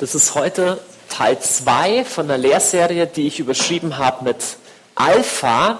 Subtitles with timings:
[0.00, 0.80] Das ist heute
[1.10, 4.36] Teil 2 von einer Lehrserie, die ich überschrieben habe mit
[4.94, 5.78] Alpha.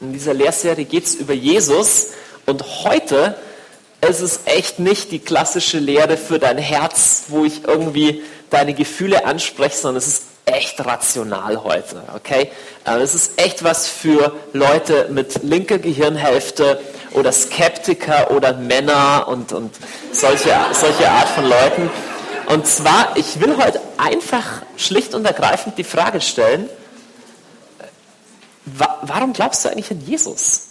[0.00, 2.12] In dieser Lehrserie geht es über Jesus.
[2.46, 3.36] Und heute
[4.00, 9.26] ist es echt nicht die klassische Lehre für dein Herz, wo ich irgendwie deine Gefühle
[9.26, 12.50] anspreche, sondern es ist echt rational heute, okay?
[12.86, 16.80] Äh, es ist echt was für Leute mit linker Gehirnhälfte
[17.12, 19.74] oder Skeptiker oder Männer und, und
[20.10, 21.90] solche, solche Art von Leuten.
[22.52, 26.68] Und zwar, ich will heute einfach schlicht und ergreifend die Frage stellen,
[29.00, 30.64] warum glaubst du eigentlich an Jesus?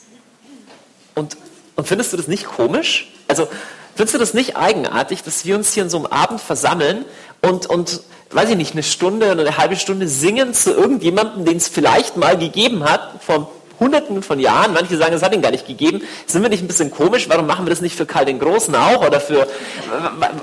[1.16, 1.38] Und,
[1.76, 3.12] und findest du das nicht komisch?
[3.28, 3.48] Also,
[3.96, 7.04] findest du das nicht eigenartig, dass wir uns hier in so einem Abend versammeln
[7.42, 11.58] und, und weiß ich nicht, eine Stunde oder eine halbe Stunde singen zu irgendjemandem, den
[11.58, 13.52] es vielleicht mal gegeben hat, vor
[13.82, 16.68] hunderten von Jahren, manche sagen, es hat ihn gar nicht gegeben, sind wir nicht ein
[16.68, 19.48] bisschen komisch, warum machen wir das nicht für Karl den Großen auch oder für,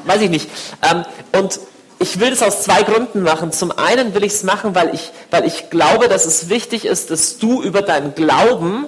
[0.04, 0.50] weiß ich nicht.
[0.82, 1.60] Ähm, und
[2.00, 3.52] ich will das aus zwei Gründen machen.
[3.52, 7.10] Zum einen will ich es machen, weil ich, weil ich glaube, dass es wichtig ist,
[7.10, 8.86] dass du über deinen Glauben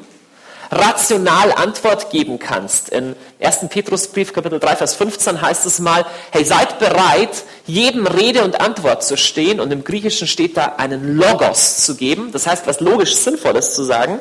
[0.70, 2.90] rational Antwort geben kannst.
[2.90, 3.68] In 1.
[3.68, 9.02] Petrusbrief Kapitel 3, Vers 15 heißt es mal, hey, seid bereit, jedem Rede und Antwort
[9.02, 9.58] zu stehen.
[9.58, 12.30] Und im Griechischen steht da einen Logos zu geben.
[12.30, 14.20] Das heißt, was logisch Sinnvolles zu sagen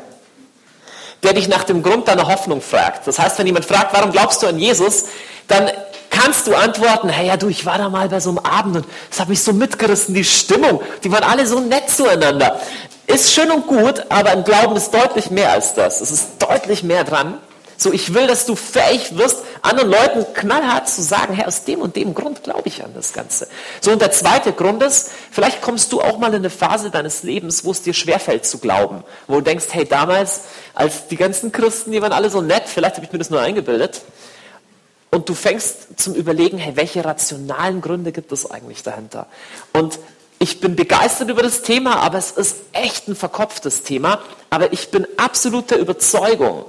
[1.23, 3.07] der dich nach dem Grund deiner Hoffnung fragt.
[3.07, 5.05] Das heißt, wenn jemand fragt, warum glaubst du an Jesus,
[5.47, 5.69] dann
[6.09, 8.85] kannst du antworten, hey, ja du, ich war da mal bei so einem Abend und
[9.09, 12.59] das hat mich so mitgerissen, die Stimmung, die waren alle so nett zueinander.
[13.07, 15.99] Ist schön und gut, aber im Glauben ist deutlich mehr als das.
[15.99, 17.39] Es ist deutlich mehr dran.
[17.81, 21.80] So, ich will, dass du fähig wirst, anderen Leuten knallhart zu sagen, hey, aus dem
[21.80, 23.47] und dem Grund glaube ich an das Ganze.
[23.80, 27.23] So, und der zweite Grund ist, vielleicht kommst du auch mal in eine Phase deines
[27.23, 29.05] Lebens, wo es dir schwerfällt zu glauben.
[29.27, 30.41] Wo du denkst, hey, damals,
[30.73, 33.39] als die ganzen Christen, die waren alle so nett, vielleicht habe ich mir das nur
[33.39, 34.02] eingebildet.
[35.09, 39.27] Und du fängst zum Überlegen, hey, welche rationalen Gründe gibt es eigentlich dahinter?
[39.71, 39.99] Und
[40.38, 44.19] ich bin begeistert über das Thema, aber es ist echt ein verkopftes Thema.
[44.49, 46.66] Aber ich bin absolut der Überzeugung,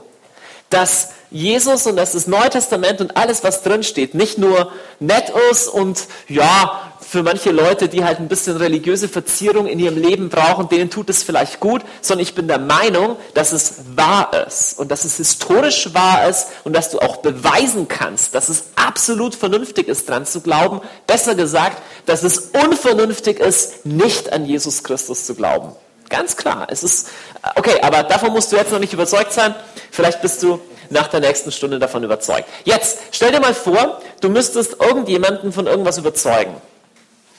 [0.71, 5.33] dass Jesus und dass das Neue Testament und alles, was drin steht, nicht nur nett
[5.51, 10.29] ist und ja, für manche Leute, die halt ein bisschen religiöse Verzierung in ihrem Leben
[10.29, 14.79] brauchen, denen tut es vielleicht gut, sondern ich bin der Meinung, dass es wahr ist
[14.79, 19.35] und dass es historisch wahr ist und dass du auch beweisen kannst, dass es absolut
[19.35, 20.83] vernünftig ist, dran zu glauben.
[21.09, 25.73] Besser gesagt, dass es unvernünftig ist, nicht an Jesus Christus zu glauben.
[26.11, 26.67] Ganz klar.
[26.71, 27.09] Es ist,
[27.55, 29.55] okay, aber davon musst du jetzt noch nicht überzeugt sein.
[29.91, 30.61] Vielleicht bist du
[30.91, 32.47] nach der nächsten Stunde davon überzeugt.
[32.65, 36.55] Jetzt, stell dir mal vor, du müsstest irgendjemanden von irgendwas überzeugen.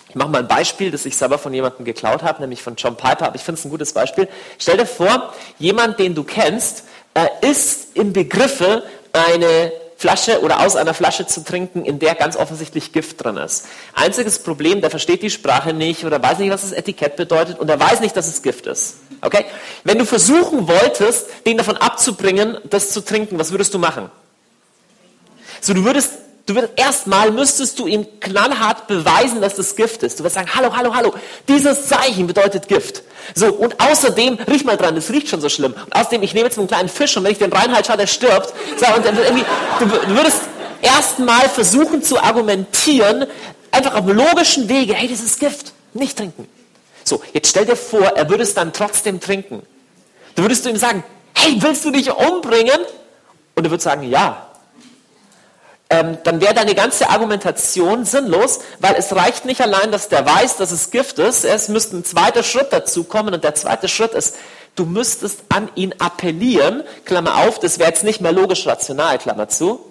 [0.08, 2.96] Ich mache mal ein Beispiel, das ich selber von jemandem geklaut habe, nämlich von John
[2.96, 4.28] Piper, aber ich finde es ein gutes Beispiel.
[4.58, 6.84] Stell dir vor, jemand, den du kennst,
[7.14, 8.84] äh, ist im Begriffe,
[9.14, 9.72] eine
[10.02, 13.68] Flasche oder aus einer Flasche zu trinken, in der ganz offensichtlich Gift drin ist.
[13.94, 17.70] Einziges Problem, der versteht die Sprache nicht oder weiß nicht, was das Etikett bedeutet und
[17.70, 18.96] er weiß nicht, dass es Gift ist.
[19.22, 19.46] Okay?
[19.84, 24.10] Wenn du versuchen wolltest, den davon abzubringen, das zu trinken, was würdest du machen?
[25.62, 26.14] So, du würdest
[26.52, 30.20] Du wirst erstmal müsstest du ihm knallhart beweisen, dass das Gift ist.
[30.20, 31.14] Du wirst sagen, hallo, hallo, hallo,
[31.48, 33.04] dieses Zeichen bedeutet Gift.
[33.34, 35.72] So, und außerdem, riech mal dran, das riecht schon so schlimm.
[35.72, 38.08] Und außerdem, ich nehme jetzt einen kleinen Fisch und wenn ich den reinhalte, schaue, der
[38.08, 38.54] stirbt.
[38.78, 39.46] So, und irgendwie,
[39.80, 40.42] du, du würdest
[40.82, 43.28] erstmal versuchen zu argumentieren,
[43.72, 46.50] einfach auf logischen Wege, hey, das ist Gift, nicht trinken.
[47.06, 49.62] So, jetzt stell dir vor, er würde es dann trotzdem trinken.
[50.36, 52.82] Du würdest du ihm sagen, hey, willst du dich umbringen?
[53.56, 54.51] Und er würde sagen, ja
[55.92, 60.56] ähm, dann wäre deine ganze Argumentation sinnlos, weil es reicht nicht allein, dass der weiß,
[60.56, 63.34] dass es Gift ist, es müsste ein zweiter Schritt dazu kommen.
[63.34, 64.38] Und der zweite Schritt ist,
[64.76, 69.50] du müsstest an ihn appellieren, Klammer auf, das wäre jetzt nicht mehr logisch rational, Klammer
[69.50, 69.82] zu,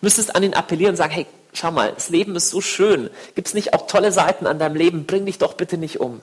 [0.00, 3.48] müsstest an ihn appellieren und sagen, hey, schau mal, das Leben ist so schön, gibt
[3.48, 6.22] es nicht auch tolle Seiten an deinem Leben, bring dich doch bitte nicht um.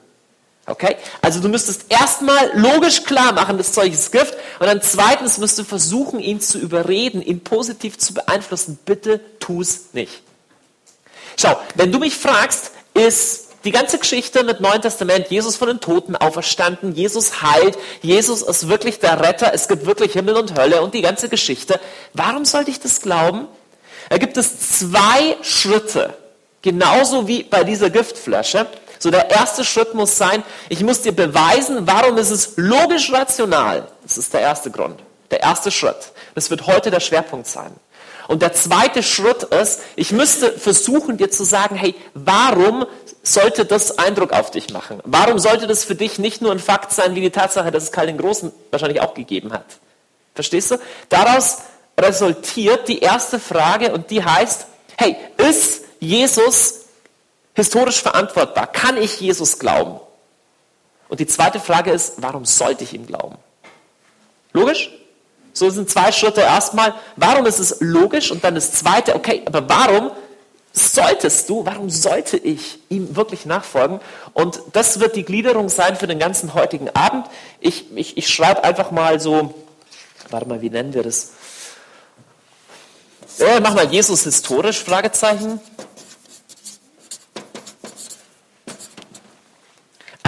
[0.69, 0.97] Okay?
[1.22, 4.35] Also du müsstest erstmal logisch klar machen, das Zeug ist Gift.
[4.59, 8.78] Und dann zweitens müsst du versuchen, ihn zu überreden, ihn positiv zu beeinflussen.
[8.85, 10.22] Bitte tu es nicht.
[11.38, 15.80] Schau, wenn du mich fragst, ist die ganze Geschichte mit Neuen Testament, Jesus von den
[15.80, 20.81] Toten auferstanden, Jesus heilt, Jesus ist wirklich der Retter, es gibt wirklich Himmel und Hölle
[20.81, 21.80] und die ganze Geschichte.
[22.13, 23.48] Warum sollte ich das glauben?
[24.10, 26.13] Da gibt es zwei Schritte,
[26.62, 28.68] genauso wie bei dieser Giftflasche.
[29.00, 33.88] So der erste Schritt muss sein, ich muss dir beweisen, warum ist es logisch rational.
[34.04, 35.00] Das ist der erste Grund.
[35.31, 36.12] Der erste Schritt.
[36.36, 37.72] Das wird heute der Schwerpunkt sein.
[38.28, 42.86] Und der zweite Schritt ist, ich müsste versuchen, dir zu sagen, hey, warum
[43.24, 45.01] sollte das Eindruck auf dich machen?
[45.04, 47.92] Warum sollte das für dich nicht nur ein Fakt sein, wie die Tatsache, dass es
[47.92, 49.66] Karl den Großen wahrscheinlich auch gegeben hat?
[50.36, 50.78] Verstehst du?
[51.10, 51.60] Daraus
[52.00, 54.68] resultiert die erste Frage und die heißt,
[54.98, 56.78] hey, ist Jesus
[57.59, 58.67] historisch verantwortbar?
[58.67, 60.00] Kann ich Jesus glauben?
[61.09, 63.35] Und die zweite Frage ist, warum sollte ich ihm glauben?
[64.53, 64.89] Logisch?
[65.51, 66.39] So sind zwei Schritte.
[66.39, 68.31] Erstmal, warum ist es logisch?
[68.31, 70.11] Und dann das zweite, okay, aber warum
[70.71, 74.00] solltest du, warum sollte ich ihm wirklich nachfolgen?
[74.33, 77.25] Und das wird die Gliederung sein für den ganzen heutigen Abend.
[77.59, 79.53] Ich, ich, ich schreibe einfach mal so,
[80.29, 81.33] warte mal, wie nennen wir das?
[83.38, 85.59] Ja, mach mal Jesus historisch, Fragezeichen.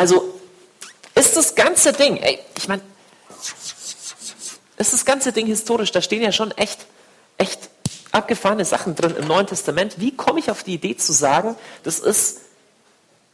[0.02, 0.34] Also
[1.14, 2.82] ist das ganze Ding, ey, ich meine,
[4.78, 6.88] ist das ganze Ding historisch, da stehen ja schon echt,
[7.38, 7.70] echt
[8.12, 10.00] abgefahrene Sachen drin im Neuen Testament.
[10.00, 12.40] Wie komme ich auf die Idee zu sagen, das ist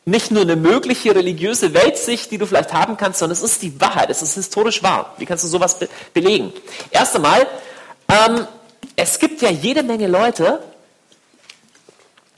[0.03, 3.79] nicht nur eine mögliche religiöse Weltsicht, die du vielleicht haben kannst, sondern es ist die
[3.79, 5.15] Wahrheit, es ist historisch wahr.
[5.19, 6.51] Wie kannst du sowas be belegen?
[6.91, 7.47] Erst einmal,
[8.09, 8.45] ähm,
[8.97, 10.59] es gibt ja jede Menge Leute,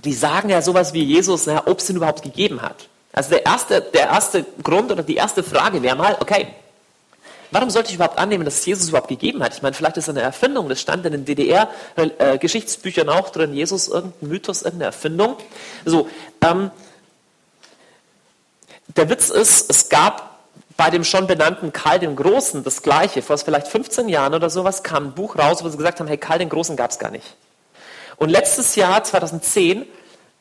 [0.06, 2.90] die sagen ja sowas wie Jesus, naja, ob es ihn überhaupt gegeben hat.
[3.12, 6.48] Also der erste, der erste Grund oder die erste Frage wäre mal, okay,
[7.52, 9.56] Warum sollte ich überhaupt annehmen, dass es Jesus überhaupt gegeben hat?
[9.56, 10.70] Ich meine, vielleicht ist es eine Erfindung.
[10.70, 13.54] Das stand in den DDR-Geschichtsbüchern äh, auch drin.
[13.54, 15.36] Jesus, irgendein Mythos, irgendeine Erfindung.
[15.84, 16.08] So,
[16.42, 16.70] ähm,
[18.96, 20.40] der Witz ist, es gab
[20.78, 23.24] bei dem schon benannten Karl den Großen das Gleiche.
[23.24, 26.18] Vor vielleicht 15 Jahren oder sowas kam ein Buch raus, wo sie gesagt haben, hey,
[26.18, 27.36] Karl den Großen gab es gar nicht.
[28.18, 29.88] Und letztes Jahr, 2010,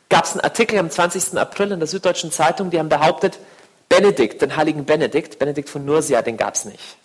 [0.08, 1.38] gab es einen Artikel am 20.
[1.38, 3.38] April in der Süddeutschen Zeitung, die haben behauptet,
[3.88, 6.96] Benedikt, den heiligen Benedikt, Benedikt von Nursia, den gab es nicht.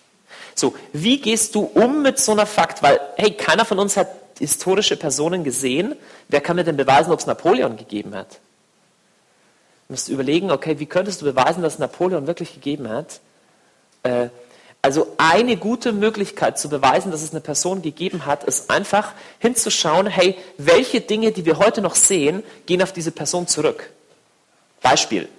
[0.55, 2.83] So, wie gehst du um mit so einer Fakt?
[2.83, 5.95] Weil, hey, keiner von uns hat historische Personen gesehen.
[6.27, 8.39] Wer kann mir denn beweisen, ob es Napoleon gegeben hat?
[9.87, 13.19] Du musst überlegen, okay, wie könntest du beweisen, dass Napoleon wirklich gegeben hat?
[14.03, 14.29] Äh,
[14.83, 20.07] also eine gute Möglichkeit zu beweisen, dass es eine Person gegeben hat, ist einfach hinzuschauen,
[20.07, 23.89] hey, welche Dinge, die wir heute noch sehen, gehen auf diese Person zurück.
[24.81, 25.29] Beispiel,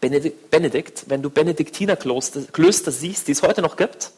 [0.00, 4.12] Benedikt, wenn du Benediktinerklöster siehst, die es heute noch gibt,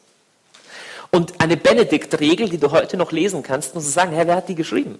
[1.10, 4.48] und eine Benedikt-Regel, die du heute noch lesen kannst, musst du sagen, Herr, wer hat
[4.50, 4.98] die geschrieben?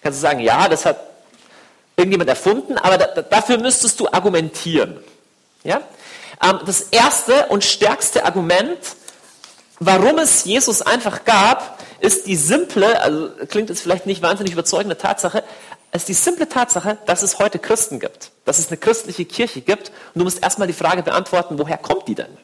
[0.00, 0.98] Kannst du sagen, ja, das hat
[1.94, 4.98] irgendjemand erfunden, aber da, dafür müsstest du argumentieren.
[5.62, 5.82] Ja?
[6.42, 8.78] Ähm, das erste und stärkste Argument,
[9.78, 14.98] warum es Jesus einfach gab, ist die simple, also klingt jetzt vielleicht nicht wahnsinnig überzeugende
[14.98, 15.42] Tatsache,
[15.92, 19.88] ist die simple Tatsache, dass es heute Christen gibt, dass es eine christliche Kirche gibt.
[20.14, 22.36] Und du musst erstmal die Frage beantworten, woher kommt die denn?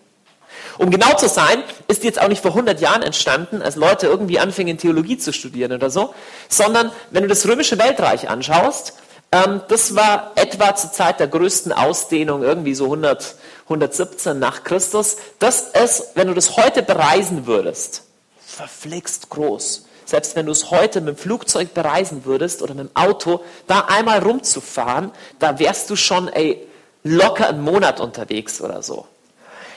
[0.78, 4.06] Um genau zu sein, ist die jetzt auch nicht vor 100 Jahren entstanden, als Leute
[4.06, 6.14] irgendwie anfingen, Theologie zu studieren oder so,
[6.48, 8.94] sondern wenn du das römische Weltreich anschaust,
[9.32, 13.34] ähm, das war etwa zur Zeit der größten Ausdehnung, irgendwie so 100,
[13.72, 15.16] 117 nach Christus.
[15.38, 18.04] Das ist, wenn du das heute bereisen würdest,
[18.44, 22.96] verflixt groß selbst wenn du es heute mit dem Flugzeug bereisen würdest oder mit dem
[22.96, 26.69] Auto, da einmal rumzufahren, da wärst du schon ey,
[27.02, 29.06] locker einen Monat unterwegs oder so.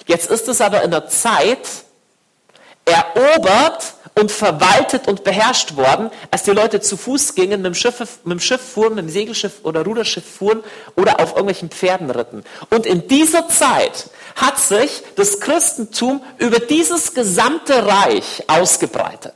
[0.07, 1.67] Jetzt ist es aber in der Zeit
[2.83, 7.99] erobert und verwaltet und beherrscht worden, als die Leute zu Fuß gingen, mit dem, Schiff,
[8.23, 10.63] mit dem Schiff fuhren, mit dem Segelschiff oder Ruderschiff fuhren
[10.95, 12.43] oder auf irgendwelchen Pferden ritten.
[12.69, 19.35] Und in dieser Zeit hat sich das Christentum über dieses gesamte Reich ausgebreitet.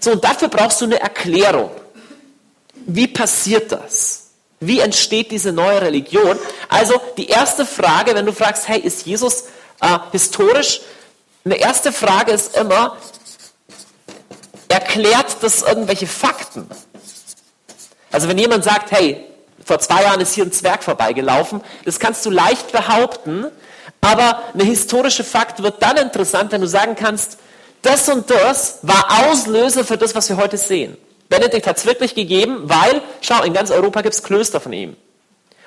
[0.00, 1.70] So, und dafür brauchst du eine Erklärung.
[2.86, 4.24] Wie passiert das?
[4.60, 6.38] Wie entsteht diese neue Religion?
[6.68, 9.44] Also die erste Frage, wenn du fragst, hey, ist Jesus
[9.80, 10.82] äh, historisch?
[11.44, 12.96] Eine erste Frage ist immer,
[14.74, 16.68] erklärt das irgendwelche Fakten?
[18.10, 19.24] Also wenn jemand sagt, hey,
[19.64, 23.46] vor zwei Jahren ist hier ein Zwerg vorbeigelaufen, das kannst du leicht behaupten,
[24.00, 27.38] aber eine historische Fakt wird dann interessant, wenn du sagen kannst,
[27.82, 30.96] das und das war Auslöser für das, was wir heute sehen.
[31.28, 34.96] Benedikt hat es wirklich gegeben, weil, schau, in ganz Europa gibt es Klöster von ihm.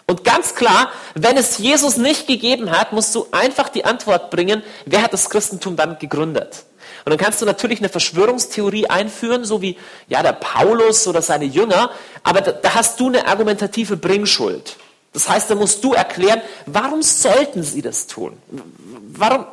[0.05, 4.63] Und ganz klar, wenn es Jesus nicht gegeben hat, musst du einfach die Antwort bringen,
[4.85, 6.66] wer hat das Christentum dann gegründet?
[7.07, 9.77] Und dann kannst du natürlich eine Verschwörungstheorie einführen, so wie
[10.09, 11.89] ja, der Paulus oder seine Jünger,
[12.21, 14.75] aber da, da hast du eine argumentative Bringschuld.
[15.13, 18.37] Das heißt, da musst du erklären, warum sollten sie das tun?
[19.13, 19.45] Warum,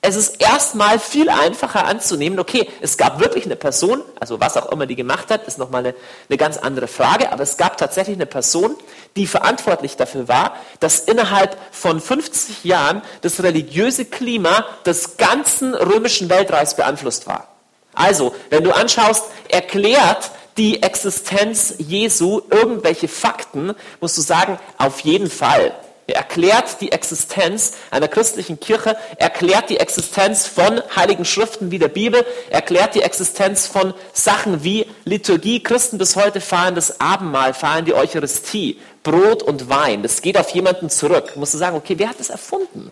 [0.00, 4.72] es ist erstmal viel einfacher anzunehmen, okay, es gab wirklich eine Person, also was auch
[4.72, 5.94] immer die gemacht hat, ist nochmal eine,
[6.30, 8.76] eine ganz andere Frage, aber es gab tatsächlich eine Person,
[9.16, 16.28] die verantwortlich dafür war, dass innerhalb von 50 Jahren das religiöse Klima des ganzen römischen
[16.28, 17.48] Weltreichs beeinflusst war.
[17.94, 25.30] Also, wenn du anschaust, erklärt die Existenz Jesu irgendwelche Fakten, musst du sagen, auf jeden
[25.30, 25.72] Fall.
[26.06, 31.88] Er erklärt die Existenz einer christlichen Kirche, erklärt die Existenz von heiligen Schriften wie der
[31.88, 35.62] Bibel, erklärt die Existenz von Sachen wie Liturgie.
[35.62, 40.02] Christen bis heute feiern das Abendmahl, feiern die Eucharistie, Brot und Wein.
[40.02, 41.36] Das geht auf jemanden zurück.
[41.36, 42.90] Musst du sagen, okay, wer hat das erfunden?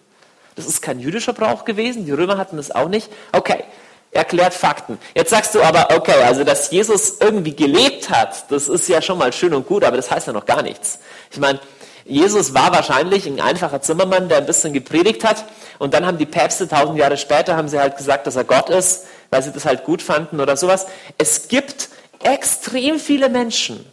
[0.54, 3.10] Das ist kein jüdischer Brauch gewesen, die Römer hatten das auch nicht.
[3.32, 3.64] Okay,
[4.10, 4.98] erklärt Fakten.
[5.14, 9.18] Jetzt sagst du aber, okay, also dass Jesus irgendwie gelebt hat, das ist ja schon
[9.18, 10.98] mal schön und gut, aber das heißt ja noch gar nichts.
[11.30, 11.58] Ich meine,
[12.04, 15.44] Jesus war wahrscheinlich ein einfacher Zimmermann, der ein bisschen gepredigt hat.
[15.78, 18.70] Und dann haben die Päpste tausend Jahre später, haben sie halt gesagt, dass er Gott
[18.70, 20.86] ist, weil sie das halt gut fanden oder sowas.
[21.18, 21.88] Es gibt
[22.20, 23.84] extrem viele Menschen,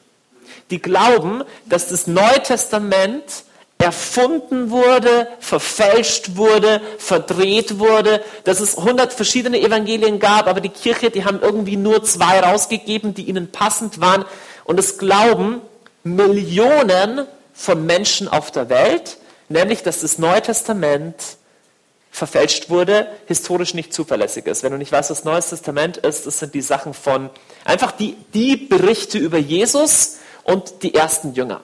[0.70, 3.24] die glauben, dass das Neue Testament
[3.82, 11.10] erfunden wurde, verfälscht wurde, verdreht wurde, dass es hundert verschiedene Evangelien gab, aber die Kirche,
[11.10, 14.26] die haben irgendwie nur zwei rausgegeben, die ihnen passend waren.
[14.66, 15.62] Und es glauben
[16.04, 17.26] Millionen
[17.60, 19.18] von Menschen auf der Welt,
[19.50, 21.16] nämlich dass das Neue Testament
[22.10, 24.64] verfälscht wurde, historisch nicht zuverlässig ist.
[24.64, 27.30] Wenn du nicht weißt, was das Neue Testament ist, das sind die Sachen von
[27.66, 31.60] einfach die, die Berichte über Jesus und die ersten Jünger.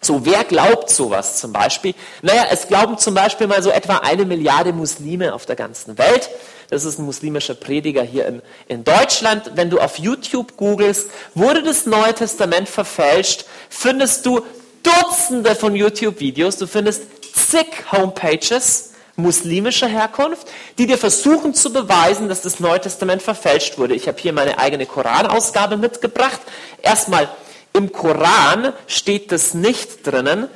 [0.00, 1.96] So, wer glaubt sowas zum Beispiel?
[2.22, 6.30] Naja, es glauben zum Beispiel mal so etwa eine Milliarde Muslime auf der ganzen Welt.
[6.70, 9.50] Das ist ein muslimischer Prediger hier in, in Deutschland.
[9.56, 14.42] Wenn du auf YouTube googelst, wurde das Neue Testament verfälscht, findest du
[14.82, 17.02] Dutzende von YouTube-Videos, du findest
[17.34, 20.46] zig Homepages muslimischer Herkunft,
[20.78, 23.94] die dir versuchen zu beweisen, dass das Neue Testament verfälscht wurde.
[23.94, 26.40] Ich habe hier meine eigene Koranausgabe mitgebracht.
[26.82, 27.28] Erstmal,
[27.72, 30.48] im Koran steht das nicht drinnen,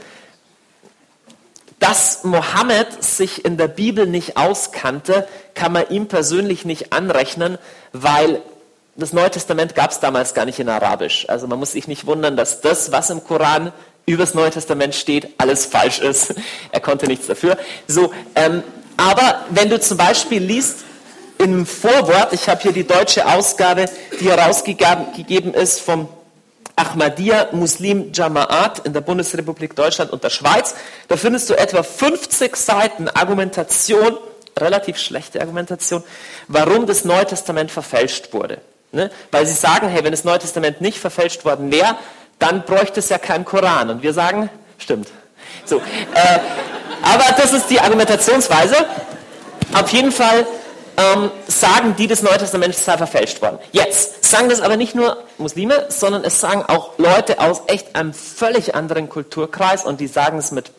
[1.81, 7.59] dass Mohammed sich in der Bibel nicht auskannte, kann man ihm persönlich nicht anrechnen,
[7.93, 8.41] weil
[8.95, 11.27] das Neue Testament gab es damals gar nicht in Arabisch.
[11.29, 13.73] Also man muss sich nicht wundern, dass das, was im Koran
[14.07, 16.35] über das Neue Testament steht, alles falsch ist.
[16.73, 17.57] Er konnte nichts dafür.
[17.87, 18.63] So, ähm,
[18.97, 20.79] aber wenn du zum Beispiel liest
[21.39, 23.87] im Vorwort, ich habe hier die deutsche Ausgabe,
[24.21, 26.09] die herausgegeben ist vom
[26.77, 30.75] Ahmadiyya Muslim Jama'at in der Bundesrepublik Deutschland und der Schweiz.
[31.09, 34.17] Da findest du etwa 50 Seiten Argumentation,
[34.59, 36.03] relativ schlechte Argumentation,
[36.49, 38.59] warum das Neue Testament verfälscht wurde.
[38.93, 39.11] Ne?
[39.31, 41.97] Weil sie sagen, hey, wenn das Neue Testament nicht verfälscht worden wäre,
[42.43, 43.89] dann bräuchte es ja keinen Koran.
[43.89, 45.09] Und wir sagen, stimmt.
[45.65, 46.39] So, äh,
[47.03, 48.77] aber das ist die Argumentationsweise.
[49.73, 50.45] Auf jeden Fall
[50.97, 53.59] ähm, sagen die des Neuen Testaments sei verfälscht worden.
[53.71, 58.13] Jetzt sagen das aber nicht nur Muslime, sondern es sagen auch Leute aus echt einem
[58.13, 60.73] völlig anderen Kulturkreis und die sagen es mit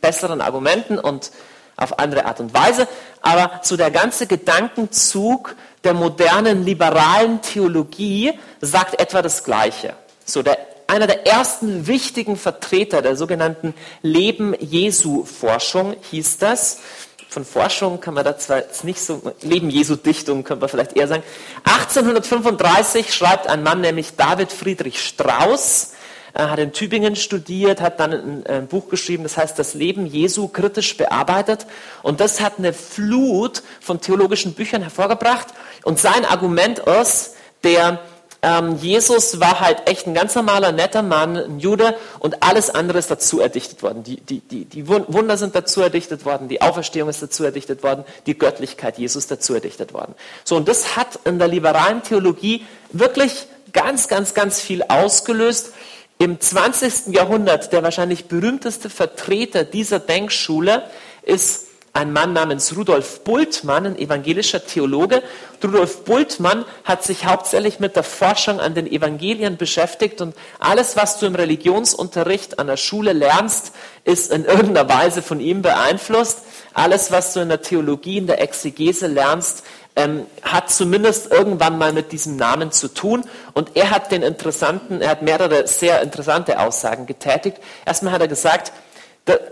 [0.00, 1.32] besseren Argumenten und
[1.76, 2.86] auf andere Art und Weise.
[3.22, 9.94] Aber so der ganze Gedankenzug der modernen liberalen Theologie sagt etwa das Gleiche.
[10.24, 16.80] So der einer der ersten wichtigen Vertreter der sogenannten Leben Jesu Forschung hieß das
[17.28, 20.96] von Forschung kann man da zwar jetzt nicht so, Leben Jesu Dichtung könnte man vielleicht
[20.96, 21.22] eher sagen.
[21.64, 25.92] 1835 schreibt ein Mann, nämlich David Friedrich Strauss,
[26.34, 30.06] er hat in Tübingen studiert, hat dann ein, ein, Buch geschrieben, das heißt Das Leben
[30.06, 31.66] Jesu kritisch bearbeitet.
[32.02, 35.48] Und das hat eine Flut von theologischen Büchern hervorgebracht.
[35.84, 38.00] Und sein Argument ist, der
[38.40, 42.98] ähm, Jesus war halt echt ein ganz normaler, netter Mann, ein Jude und alles andere
[42.98, 44.04] ist dazu erdichtet worden.
[44.04, 48.04] Die, die, die, die Wunder sind dazu erdichtet worden, die Auferstehung ist dazu erdichtet worden,
[48.26, 50.14] die Göttlichkeit Jesus dazu erdichtet worden.
[50.44, 55.72] So, und das hat in der liberalen Theologie wirklich ganz, ganz, ganz viel ausgelöst.
[56.18, 57.08] Im 20.
[57.14, 60.84] Jahrhundert, der wahrscheinlich berühmteste Vertreter dieser Denkschule
[61.22, 61.67] ist
[61.98, 65.20] ein Mann namens Rudolf Bultmann, ein evangelischer Theologe.
[65.62, 71.18] Rudolf Bultmann hat sich hauptsächlich mit der Forschung an den Evangelien beschäftigt und alles, was
[71.18, 73.72] du im Religionsunterricht an der Schule lernst,
[74.04, 76.42] ist in irgendeiner Weise von ihm beeinflusst.
[76.72, 79.64] Alles, was du in der Theologie, in der Exegese lernst,
[79.96, 83.24] ähm, hat zumindest irgendwann mal mit diesem Namen zu tun.
[83.54, 87.58] Und er hat den interessanten, er hat mehrere sehr interessante Aussagen getätigt.
[87.84, 88.72] Erstmal hat er gesagt,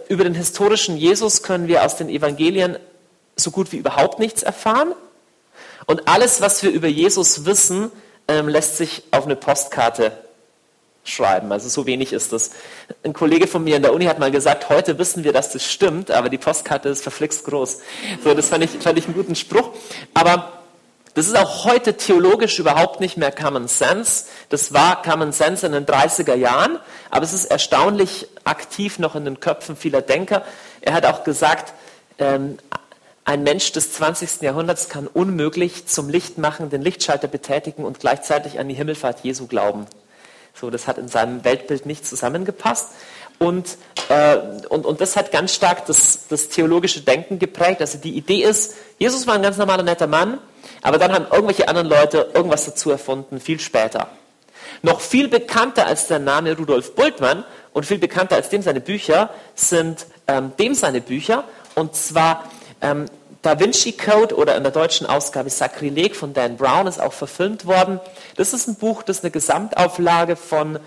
[0.09, 2.79] über den historischen Jesus können wir aus den Evangelien
[3.37, 4.95] so gut wie überhaupt nichts erfahren.
[5.87, 7.91] Und alles, was wir über Jesus wissen,
[8.29, 10.13] ähm, lässt sich auf eine Postkarte
[11.05, 11.53] schreiben.
[11.53, 12.51] Also so wenig ist das.
[13.05, 15.65] Ein Kollege von mir in der Uni hat mal gesagt, heute wissen wir, dass das
[15.65, 17.79] stimmt, aber die Postkarte ist verflixt groß.
[18.25, 19.71] So, das fand ich, fand ich einen guten Spruch.
[20.15, 20.56] Aber
[21.17, 24.27] das ist auch heute theologisch überhaupt nicht mehr Common Sense.
[24.51, 26.79] Das war Common Sense in den 30er Jahren,
[27.11, 30.45] aber es ist erstaunlich aktiv noch in den Köpfen vieler Denker.
[30.83, 31.73] Er hat auch gesagt,
[32.19, 32.59] ähm,
[33.25, 34.43] ein Mensch des 20.
[34.43, 39.47] Jahrhunderts kann unmöglich zum Licht machen, den Lichtschalter betätigen und gleichzeitig an die Himmelfahrt Jesu
[39.47, 39.87] glauben.
[40.53, 42.91] So, das hat in seinem Weltbild nicht zusammengepasst.
[43.39, 43.77] Und
[44.09, 44.39] äh,
[44.69, 47.81] und, und das hat ganz stark das, das theologische Denken geprägt.
[47.81, 50.39] Also die Idee ist, Jesus war ein ganz normaler, netter Mann,
[50.83, 54.09] aber dann haben irgendwelche anderen Leute irgendwas dazu erfunden, viel später.
[54.83, 59.31] Noch viel bekannter als der Name Rudolf Bultmann und viel bekannter als dem seine Bücher
[59.55, 61.45] sind ähm, dem seine Bücher.
[61.75, 62.45] Und zwar
[62.81, 63.07] ähm,
[63.43, 67.65] Da Vinci Code oder in der deutschen Ausgabe Sakrileg von Dan Brown ist auch verfilmt
[67.65, 68.01] worden.
[68.37, 70.79] Das ist ein Buch, das eine Gesamtauflage von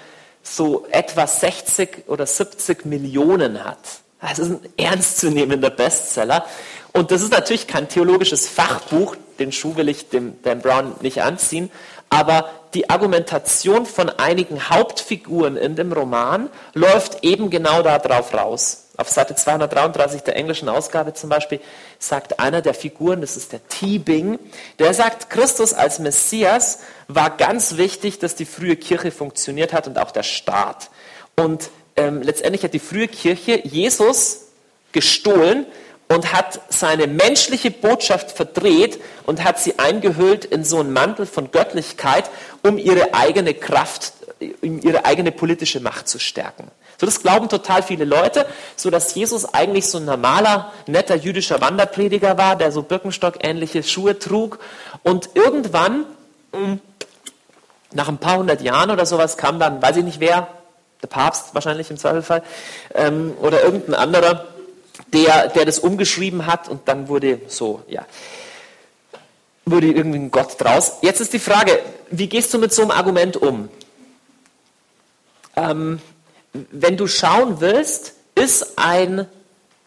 [0.43, 3.77] so etwa 60 oder 70 Millionen hat.
[4.22, 6.46] Das ist ein ernstzunehmender Bestseller.
[6.91, 11.22] Und das ist natürlich kein theologisches Fachbuch, den Schuh will ich dem Dan Brown nicht
[11.22, 11.72] anziehen,
[12.10, 18.88] aber die Argumentation von einigen Hauptfiguren in dem Roman läuft eben genau darauf raus.
[18.99, 21.61] Auf Seite 233 der englischen Ausgabe zum Beispiel
[21.99, 24.37] sagt einer der Figuren, das ist der T-Bing,
[24.77, 29.97] der sagt, Christus als Messias war ganz wichtig, dass die frühe Kirche funktioniert hat und
[29.97, 30.89] auch der Staat.
[31.37, 34.47] Und ähm, letztendlich hat die frühe Kirche Jesus
[34.91, 35.65] gestohlen
[36.09, 41.51] und hat seine menschliche Botschaft verdreht und hat sie eingehüllt in so einen Mantel von
[41.51, 42.29] Göttlichkeit,
[42.63, 44.11] um ihre eigene Kraft,
[44.61, 46.69] um ihre eigene politische Macht zu stärken.
[46.99, 51.61] So, das glauben total viele Leute, so dass Jesus eigentlich so ein normaler, netter jüdischer
[51.61, 54.59] Wanderprediger war, der so Birkenstock-ähnliche Schuhe trug.
[55.03, 56.05] Und irgendwann,
[56.51, 56.81] hm,
[57.93, 60.49] nach ein paar hundert Jahren oder sowas, kam dann, weiß ich nicht wer,
[61.01, 62.43] der Papst wahrscheinlich im Zweifelfall,
[62.93, 64.45] ähm, oder irgendein anderer,
[65.13, 68.05] der, der das umgeschrieben hat und dann wurde so, ja,
[69.65, 70.97] wurde irgendwie ein Gott draus.
[71.01, 71.79] Jetzt ist die Frage,
[72.11, 73.69] wie gehst du mit so einem Argument um?
[75.55, 76.01] Ähm,
[76.53, 79.27] wenn du schauen willst, ist ein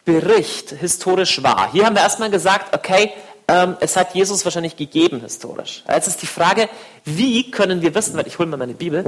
[0.05, 1.69] Bericht historisch wahr.
[1.71, 3.11] Hier haben wir erstmal gesagt, okay,
[3.47, 5.83] ähm, es hat Jesus wahrscheinlich gegeben historisch.
[5.87, 6.69] Jetzt ist die Frage,
[7.05, 9.05] wie können wir wissen, weil ich hole mir meine Bibel,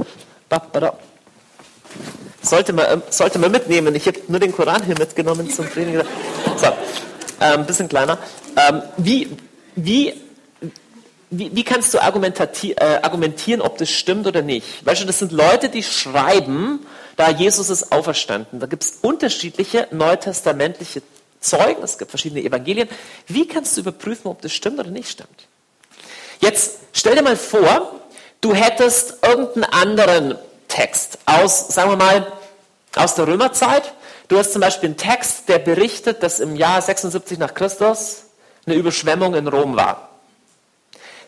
[2.42, 3.94] sollte man, ähm, sollte man mitnehmen.
[3.94, 6.02] Ich habe nur den Koran hier mitgenommen zum Training.
[6.56, 8.18] So, ein ähm, bisschen kleiner.
[8.96, 9.36] Wie,
[9.74, 10.14] wie,
[11.30, 12.02] wie, wie, kannst du äh,
[13.02, 14.86] argumentieren, ob das stimmt oder nicht?
[14.86, 16.80] Weißt du, das sind Leute, die schreiben,
[17.16, 18.60] da Jesus ist auferstanden.
[18.60, 21.02] Da gibt es unterschiedliche neutestamentliche
[21.40, 22.88] Zeugen, es gibt verschiedene Evangelien.
[23.26, 25.48] Wie kannst du überprüfen, ob das stimmt oder nicht stimmt?
[26.40, 28.00] Jetzt stell dir mal vor,
[28.40, 30.38] du hättest irgendeinen anderen
[30.68, 32.32] Text aus, sagen wir mal,
[32.96, 33.94] aus der Römerzeit.
[34.28, 38.24] Du hast zum Beispiel einen Text, der berichtet, dass im Jahr 76 nach Christus
[38.66, 40.10] eine Überschwemmung in Rom war.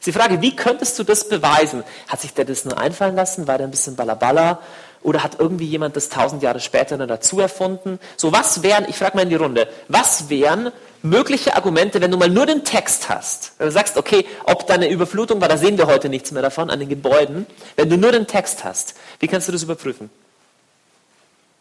[0.01, 1.85] Sie Frage, wie könntest du das beweisen?
[2.09, 3.47] Hat sich der das nur einfallen lassen?
[3.47, 4.61] War der ein bisschen balabala?
[5.03, 8.01] Oder hat irgendwie jemand das tausend Jahre später noch dazu erfunden?
[8.17, 12.17] So, was wären, ich frage mal in die Runde, was wären mögliche Argumente, wenn du
[12.17, 13.53] mal nur den Text hast?
[13.59, 16.43] Wenn du sagst, okay, ob da eine Überflutung war, da sehen wir heute nichts mehr
[16.43, 17.47] davon, an den Gebäuden.
[17.77, 20.11] Wenn du nur den Text hast, wie kannst du das überprüfen?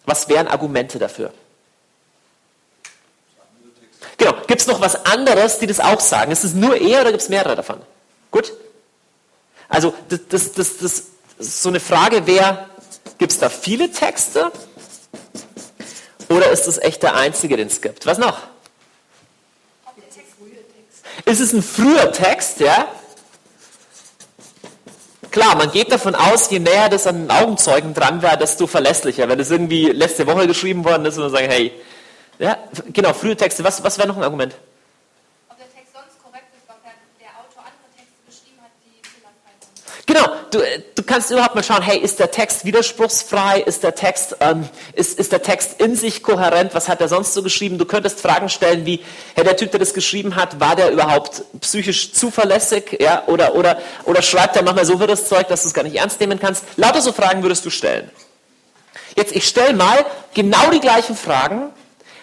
[0.06, 1.32] Was wären Argumente dafür?
[4.18, 6.32] Genau, gibt es noch was anderes, die das auch sagen?
[6.32, 7.80] Ist es nur er oder gibt es mehrere davon?
[8.32, 8.52] Gut?
[9.70, 11.04] Also, das, das, das, das,
[11.40, 12.66] so eine Frage wäre,
[13.18, 14.52] Gibt es da viele Texte?
[16.30, 18.06] Oder ist es echt der einzige, den es gibt?
[18.06, 18.40] Was noch?
[21.26, 22.88] Ist es ein früher Text, ja?
[25.32, 29.28] Klar, man geht davon aus, je näher das an den Augenzeugen dran wäre, desto verlässlicher.
[29.28, 31.74] Wenn es irgendwie letzte Woche geschrieben worden ist und man sagen, hey,
[32.40, 32.58] ja,
[32.94, 33.64] genau, frühe Texte.
[33.64, 34.56] Was, was wäre noch ein Argument?
[40.06, 40.60] Genau, du,
[40.96, 43.62] du kannst überhaupt mal schauen, hey, ist der Text widerspruchsfrei?
[43.62, 46.76] Ist der Text, ähm, ist, ist der Text in sich kohärent?
[46.76, 47.80] Was hat er sonst so geschrieben?
[47.80, 49.04] Du könntest Fragen stellen wie,
[49.36, 52.98] hey, der Typ, der das geschrieben hat, war der überhaupt psychisch zuverlässig?
[53.00, 55.96] Ja, oder, oder, oder schreibt er manchmal so das Zeug, dass du es gar nicht
[55.96, 56.64] ernst nehmen kannst?
[56.76, 58.12] Lauter so Fragen würdest du stellen.
[59.16, 61.70] Jetzt, ich stelle mal genau die gleichen Fragen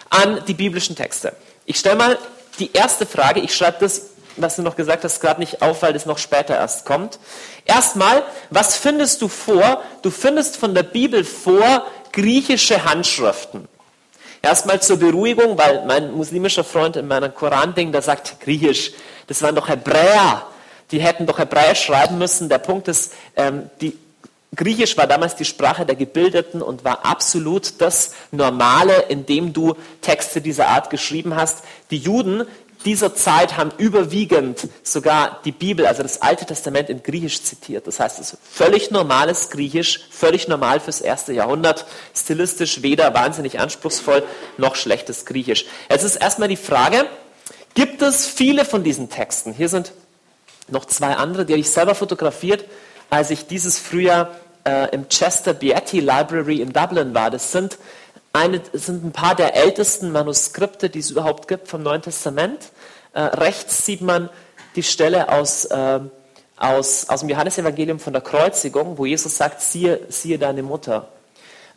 [0.09, 1.35] an die biblischen Texte.
[1.65, 2.17] Ich stelle mal
[2.59, 5.93] die erste Frage, ich schreibe das was du noch gesagt hast, gerade nicht auf, weil
[5.93, 7.19] das noch später erst kommt.
[7.65, 9.81] Erstmal, was findest du vor?
[10.01, 13.67] Du findest von der Bibel vor griechische Handschriften.
[14.41, 18.91] Erstmal zur Beruhigung, weil mein muslimischer Freund in meinem Koran-Ding, der sagt Griechisch,
[19.27, 20.45] das waren doch Hebräer.
[20.91, 22.47] Die hätten doch Hebräisch schreiben müssen.
[22.47, 23.97] Der Punkt ist, ähm, die,
[24.55, 29.75] Griechisch war damals die Sprache der Gebildeten und war absolut das Normale, in dem du
[30.01, 31.63] Texte dieser Art geschrieben hast.
[31.91, 32.45] Die Juden
[32.85, 37.87] dieser Zeit haben überwiegend sogar die Bibel, also das Alte Testament in Griechisch zitiert.
[37.87, 43.59] Das heißt, es ist völlig normales Griechisch, völlig normal fürs erste Jahrhundert, stilistisch weder wahnsinnig
[43.59, 44.23] anspruchsvoll
[44.57, 45.65] noch schlechtes Griechisch.
[45.89, 47.05] Jetzt ist erstmal die Frage,
[47.73, 49.53] gibt es viele von diesen Texten?
[49.53, 49.91] Hier sind
[50.67, 52.65] noch zwei andere, die habe ich selber fotografiert,
[53.09, 54.31] als ich dieses Frühjahr
[54.65, 57.29] äh, im Chester Beatty Library in Dublin war.
[57.29, 57.77] Das sind
[58.33, 62.71] eine, sind ein paar der ältesten Manuskripte, die es überhaupt gibt vom Neuen Testament.
[63.15, 64.29] Äh, rechts sieht man
[64.75, 65.99] die Stelle aus, äh,
[66.57, 71.07] aus, aus dem Johannesevangelium von der Kreuzigung, wo Jesus sagt, siehe, siehe deine Mutter.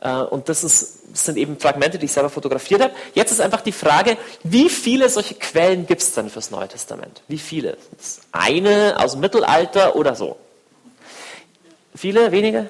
[0.00, 2.92] Äh, und das, ist, sind eben Fragmente, die ich selber fotografiert habe.
[3.14, 7.22] Jetzt ist einfach die Frage, wie viele solche Quellen gibt es denn fürs Neue Testament?
[7.28, 7.78] Wie viele?
[8.32, 10.36] Eine aus dem Mittelalter oder so?
[11.94, 12.68] Viele, wenige?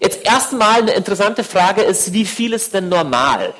[0.00, 3.54] Jetzt erstmal eine interessante Frage ist, wie viel ist denn normal?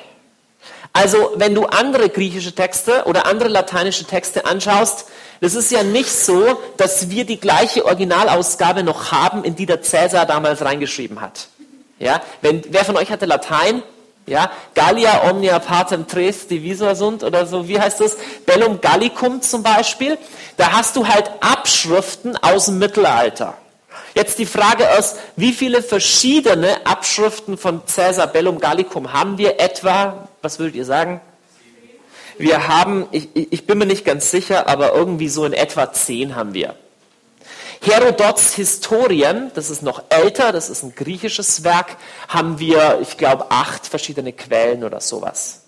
[0.93, 5.05] Also, wenn du andere griechische Texte oder andere lateinische Texte anschaust,
[5.39, 9.81] das ist ja nicht so, dass wir die gleiche Originalausgabe noch haben, in die der
[9.81, 11.47] Cäsar damals reingeschrieben hat.
[11.97, 13.83] Ja, wenn, wer von euch hatte Latein?
[14.27, 18.17] Ja, Gallia omnia partem tres divisor sunt oder so, wie heißt das?
[18.45, 20.17] Bellum Gallicum zum Beispiel.
[20.57, 23.57] Da hast du halt Abschriften aus dem Mittelalter.
[24.13, 30.27] Jetzt die Frage ist, wie viele verschiedene Abschriften von Caesar Bellum Gallicum haben wir etwa?
[30.41, 31.21] Was würdet ihr sagen?
[32.37, 36.35] Wir haben, ich, ich bin mir nicht ganz sicher, aber irgendwie so in etwa zehn
[36.35, 36.75] haben wir.
[37.83, 43.47] Herodots Historien, das ist noch älter, das ist ein griechisches Werk, haben wir, ich glaube,
[43.49, 45.61] acht verschiedene Quellen oder sowas.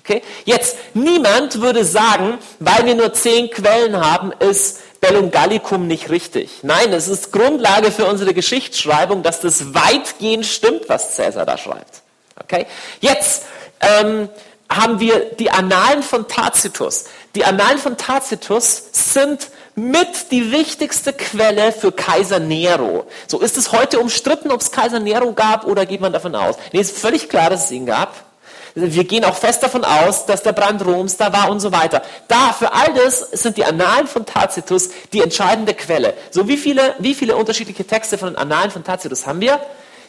[0.00, 0.22] Okay?
[0.44, 6.60] Jetzt, niemand würde sagen, weil wir nur zehn Quellen haben, ist Bellum Gallicum nicht richtig.
[6.62, 12.02] Nein, es ist Grundlage für unsere Geschichtsschreibung, dass das weitgehend stimmt, was Cäsar da schreibt.
[12.40, 12.66] Okay?
[13.00, 13.42] Jetzt
[13.80, 14.28] ähm,
[14.70, 17.06] haben wir die Annalen von Tacitus.
[17.34, 23.06] Die Annalen von Tacitus sind mit die wichtigste Quelle für Kaiser Nero.
[23.26, 26.54] So ist es heute umstritten, ob es Kaiser Nero gab oder geht man davon aus?
[26.72, 28.31] Nee, ist völlig klar, dass es ihn gab.
[28.74, 32.02] Wir gehen auch fest davon aus, dass der Brand Roms da war und so weiter.
[32.28, 36.14] Da, für all das sind die Annalen von Tacitus die entscheidende Quelle.
[36.30, 39.60] So, wie viele, wie viele unterschiedliche Texte von den Annalen von Tacitus haben wir?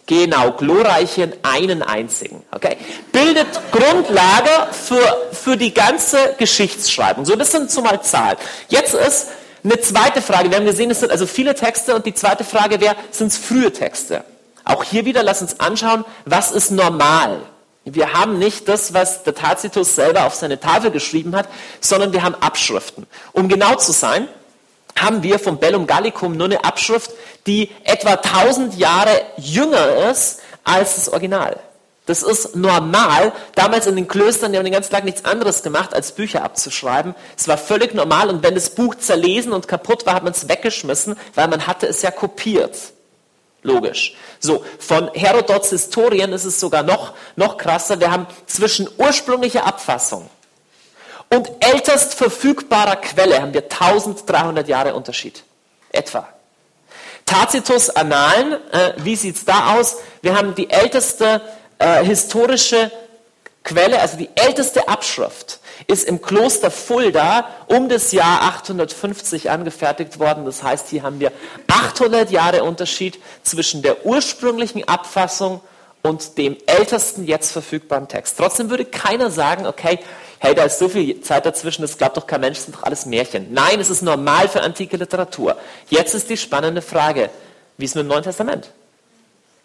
[0.06, 2.43] Genau, glorreichen einen einzigen.
[2.52, 2.78] Okay?
[3.12, 7.26] Bildet Grundlage für, für die ganze Geschichtsschreibung.
[7.26, 8.38] So, das sind zumal Zahlen.
[8.67, 9.28] Jetzt ist
[9.63, 10.49] eine zweite Frage.
[10.49, 13.38] Wir haben gesehen, es sind also viele Texte und die zweite Frage wäre, sind es
[13.38, 14.23] frühe Texte?
[14.65, 17.41] Auch hier wieder, lass uns anschauen, was ist normal?
[17.86, 21.50] Wir haben nicht das, was der Tacitus selber auf seine Tafel geschrieben hat,
[21.82, 23.06] sondern wir haben Abschriften.
[23.34, 24.28] Um genau zu sein,
[24.98, 27.12] haben wir vom Bellum Gallicum nur eine Abschrift,
[27.46, 31.60] die etwa 1000 Jahre jünger ist als das Original.
[32.06, 33.32] Das ist normal.
[33.56, 37.15] Damals in den Klöstern, die haben den ganzen Tag nichts anderes gemacht, als Bücher abzuschreiben.
[37.38, 40.50] Es war völlig normal und wenn das Buch zerlesen und kaputt war, hat man es
[40.50, 42.78] weggeschmissen, weil man hatte es ja kopiert.
[43.63, 44.15] Logisch.
[44.39, 47.99] So, von Herodots Historien ist es sogar noch, noch krasser.
[47.99, 50.30] Wir haben zwischen ursprünglicher Abfassung
[51.30, 55.43] und ältest verfügbarer Quelle haben wir 1300 Jahre Unterschied.
[55.91, 56.28] Etwa.
[57.26, 59.97] Tacitus Annalen, äh, wie sieht's da aus?
[60.21, 61.41] Wir haben die älteste
[61.80, 62.91] äh, historische
[63.63, 70.45] Quelle, also die älteste Abschrift, ist im Kloster Fulda um das Jahr 850 angefertigt worden.
[70.45, 71.31] Das heißt, hier haben wir
[71.67, 75.62] 800 Jahre Unterschied zwischen der ursprünglichen Abfassung
[76.01, 78.38] und dem ältesten jetzt verfügbaren Text.
[78.38, 79.99] Trotzdem würde keiner sagen, okay,
[80.39, 82.83] hey, da ist so viel Zeit dazwischen, das glaubt doch kein Mensch, das sind doch
[82.83, 83.53] alles Märchen.
[83.53, 85.55] Nein, es ist normal für antike Literatur.
[85.89, 87.29] Jetzt ist die spannende Frage,
[87.77, 88.69] wie ist es mit dem Neuen Testament?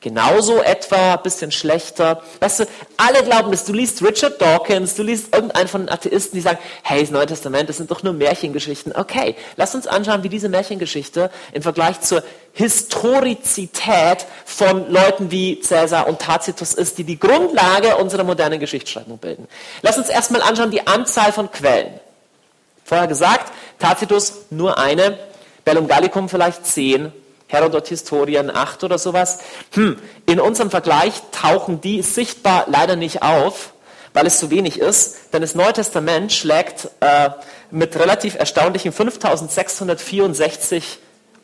[0.01, 2.23] Genauso etwa, bisschen schlechter.
[2.39, 2.65] Weißt du,
[2.97, 3.65] alle glauben das.
[3.65, 7.27] Du liest Richard Dawkins, du liest irgendeinen von den Atheisten, die sagen, hey, das Neue
[7.27, 8.95] Testament, das sind doch nur Märchengeschichten.
[8.95, 16.07] Okay, lass uns anschauen, wie diese Märchengeschichte im Vergleich zur Historizität von Leuten wie Caesar
[16.07, 19.49] und Tacitus ist, die die Grundlage unserer modernen Geschichtsschreibung bilden.
[19.83, 21.99] Lass uns erstmal anschauen die Anzahl von Quellen.
[22.85, 25.19] Vorher gesagt, Tacitus nur eine,
[25.65, 27.13] Bellum Gallicum vielleicht zehn,
[27.49, 29.39] Herodot Historien 8 oder sowas.
[29.73, 33.73] Hm, in unserem Vergleich tauchen die sichtbar leider nicht auf,
[34.13, 37.31] weil es zu wenig ist, denn das Neue Testament schlägt äh,
[37.71, 40.99] mit relativ erstaunlichen 5664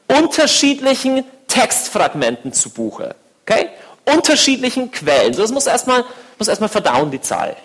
[0.07, 3.15] unterschiedlichen Textfragmenten zu Buche.
[3.47, 3.71] Okay?
[4.05, 5.33] Unterschiedlichen Quellen.
[5.33, 6.05] So, das muss erstmal,
[6.39, 7.57] muss erstmal verdauen, die Zahl.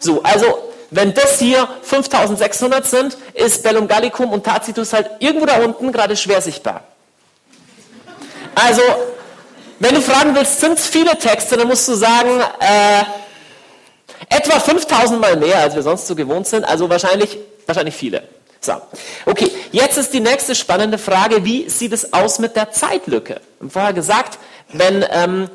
[0.00, 5.62] So, also, wenn das hier 5600 sind, ist Bellum Gallicum und Tacitus halt irgendwo da
[5.62, 6.82] unten gerade schwer sichtbar.
[8.54, 8.82] Also,
[9.78, 13.04] wenn du fragen willst, sind es viele Texte, dann musst du sagen, äh,
[14.28, 16.64] etwa 5000 Mal mehr, als wir sonst so gewohnt sind.
[16.64, 18.22] Also wahrscheinlich, wahrscheinlich viele.
[18.60, 18.74] So.
[19.26, 23.34] Okay, jetzt ist die nächste spannende Frage, wie sieht es aus mit der Zeitlücke?
[23.34, 24.38] Wir haben vorher gesagt,
[24.72, 25.50] wenn, ähm,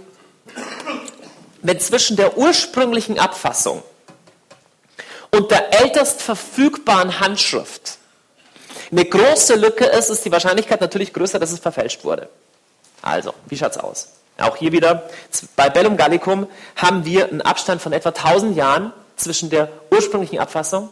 [1.62, 3.82] wenn zwischen der ursprünglichen Abfassung
[5.32, 7.98] und der ältest verfügbaren Handschrift
[8.92, 12.30] eine große Lücke ist, ist die Wahrscheinlichkeit natürlich größer, dass es verfälscht wurde.
[13.02, 14.10] Also, wie schaut's aus?
[14.38, 15.10] Auch hier wieder,
[15.56, 20.90] bei Bellum Gallicum haben wir einen Abstand von etwa 1000 Jahren zwischen der ursprünglichen Abfassung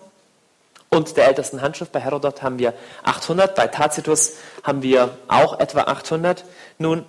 [0.89, 1.91] und der ältesten Handschrift.
[1.91, 6.43] Bei Herodot haben wir 800, bei Tacitus haben wir auch etwa 800.
[6.78, 7.06] Nun,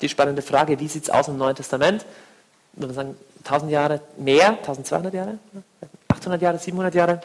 [0.00, 2.04] die spannende Frage, wie sieht es aus im Neuen Testament?
[2.74, 5.38] Würde man sagen, 1000 Jahre mehr, 1200 Jahre,
[6.08, 7.20] 800 Jahre, 700 Jahre?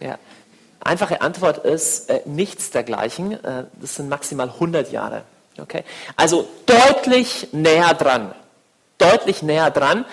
[0.00, 0.18] Ja.
[0.80, 3.32] Einfache Antwort ist äh, nichts dergleichen.
[3.44, 5.22] Äh, das sind maximal 100 Jahre.
[5.58, 5.84] Okay?
[6.16, 8.34] Also deutlich näher dran.
[8.98, 10.04] Deutlich näher dran.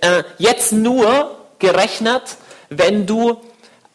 [0.00, 2.36] Äh, jetzt nur gerechnet,
[2.70, 3.40] wenn du,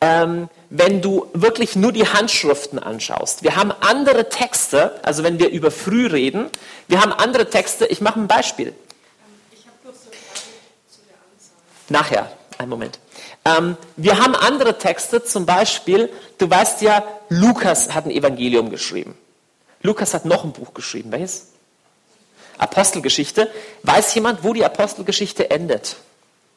[0.01, 3.43] ähm, wenn du wirklich nur die Handschriften anschaust.
[3.43, 6.49] Wir haben andere Texte, also wenn wir über früh reden,
[6.88, 7.86] wir haben andere Texte.
[7.86, 8.73] Ich mache ein Beispiel.
[11.89, 12.99] Nachher, einen Moment.
[13.45, 19.17] Ähm, wir haben andere Texte, zum Beispiel, du weißt ja, Lukas hat ein Evangelium geschrieben.
[19.84, 21.12] Lukas hat noch ein Buch geschrieben.
[21.12, 21.48] Welches?
[22.58, 23.52] Apostelgeschichte.
[23.84, 25.98] Weiß jemand, wo die Apostelgeschichte endet?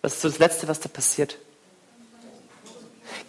[0.01, 1.37] Das ist das Letzte, was da passiert.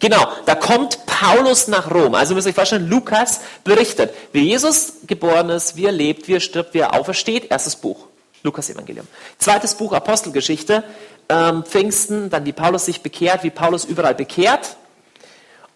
[0.00, 2.14] Genau, da kommt Paulus nach Rom.
[2.14, 6.34] Also müsst ihr euch vorstellen, Lukas berichtet, wie Jesus geboren ist, wie er lebt, wie
[6.34, 7.50] er stirbt, wie er aufersteht.
[7.50, 8.06] Erstes Buch,
[8.44, 9.08] Lukas Evangelium.
[9.38, 10.84] Zweites Buch, Apostelgeschichte,
[11.28, 14.76] ähm, Pfingsten, dann wie Paulus sich bekehrt, wie Paulus überall bekehrt.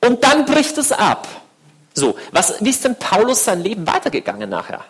[0.00, 1.26] Und dann bricht es ab.
[1.94, 4.84] So, was, wie ist denn Paulus sein Leben weitergegangen nachher?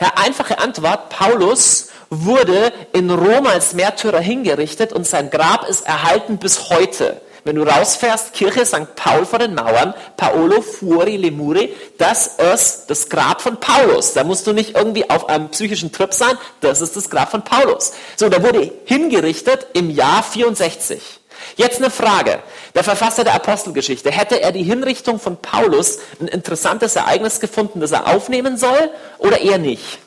[0.00, 6.38] Ja, einfache Antwort, Paulus wurde in Rom als Märtyrer hingerichtet und sein Grab ist erhalten
[6.38, 7.20] bis heute.
[7.44, 8.94] Wenn du rausfährst, Kirche St.
[8.96, 14.14] Paul vor den Mauern, Paolo Fuori Lemuri, das ist das Grab von Paulus.
[14.14, 17.42] Da musst du nicht irgendwie auf einem psychischen Trip sein, das ist das Grab von
[17.42, 17.92] Paulus.
[18.16, 21.20] So, der wurde hingerichtet im Jahr 64.
[21.56, 22.40] Jetzt eine Frage.
[22.74, 27.92] Der Verfasser der Apostelgeschichte, hätte er die Hinrichtung von Paulus ein interessantes Ereignis gefunden, das
[27.92, 29.98] er aufnehmen soll, oder eher nicht?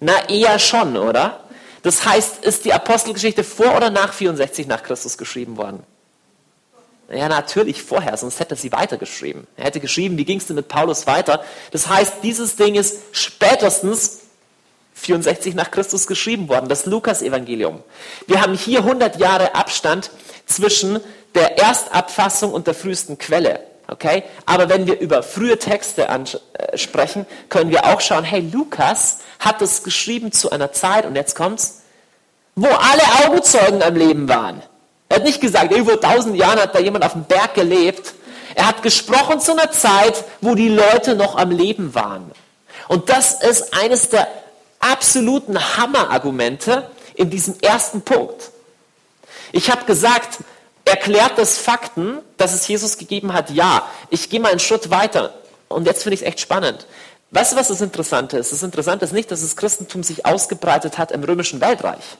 [0.00, 1.40] Na, eher schon, oder?
[1.82, 5.82] Das heißt, ist die Apostelgeschichte vor oder nach 64 nach Christus geschrieben worden?
[7.10, 9.46] Ja, natürlich vorher, sonst hätte er sie weitergeschrieben.
[9.56, 11.42] Er hätte geschrieben, wie ging es denn mit Paulus weiter?
[11.70, 14.20] Das heißt, dieses Ding ist spätestens
[14.98, 17.82] 64 nach Christus geschrieben worden, das Lukas-Evangelium.
[18.26, 20.10] Wir haben hier 100 Jahre Abstand
[20.46, 21.00] zwischen
[21.34, 23.60] der Erstabfassung und der frühesten Quelle.
[23.86, 24.24] Okay?
[24.44, 29.62] Aber wenn wir über frühe Texte äh, sprechen, können wir auch schauen, hey, Lukas hat
[29.62, 31.82] es geschrieben zu einer Zeit, und jetzt kommt's,
[32.54, 34.62] wo alle Augenzeugen am Leben waren.
[35.08, 38.14] Er hat nicht gesagt, über tausend Jahren hat da jemand auf dem Berg gelebt.
[38.54, 42.30] Er hat gesprochen zu einer Zeit, wo die Leute noch am Leben waren.
[42.88, 44.26] Und das ist eines der
[44.80, 48.50] absoluten Hammerargumente in diesem ersten Punkt.
[49.52, 50.38] Ich habe gesagt,
[50.84, 53.50] erklärt das Fakten, dass es Jesus gegeben hat?
[53.50, 53.88] Ja.
[54.10, 55.34] Ich gehe mal einen Schritt weiter.
[55.68, 56.86] Und jetzt finde ich es echt spannend.
[57.30, 58.52] Weißt du, was das Interessante ist?
[58.52, 62.16] Das Interessante ist nicht, dass das Christentum sich ausgebreitet hat im römischen Weltreich.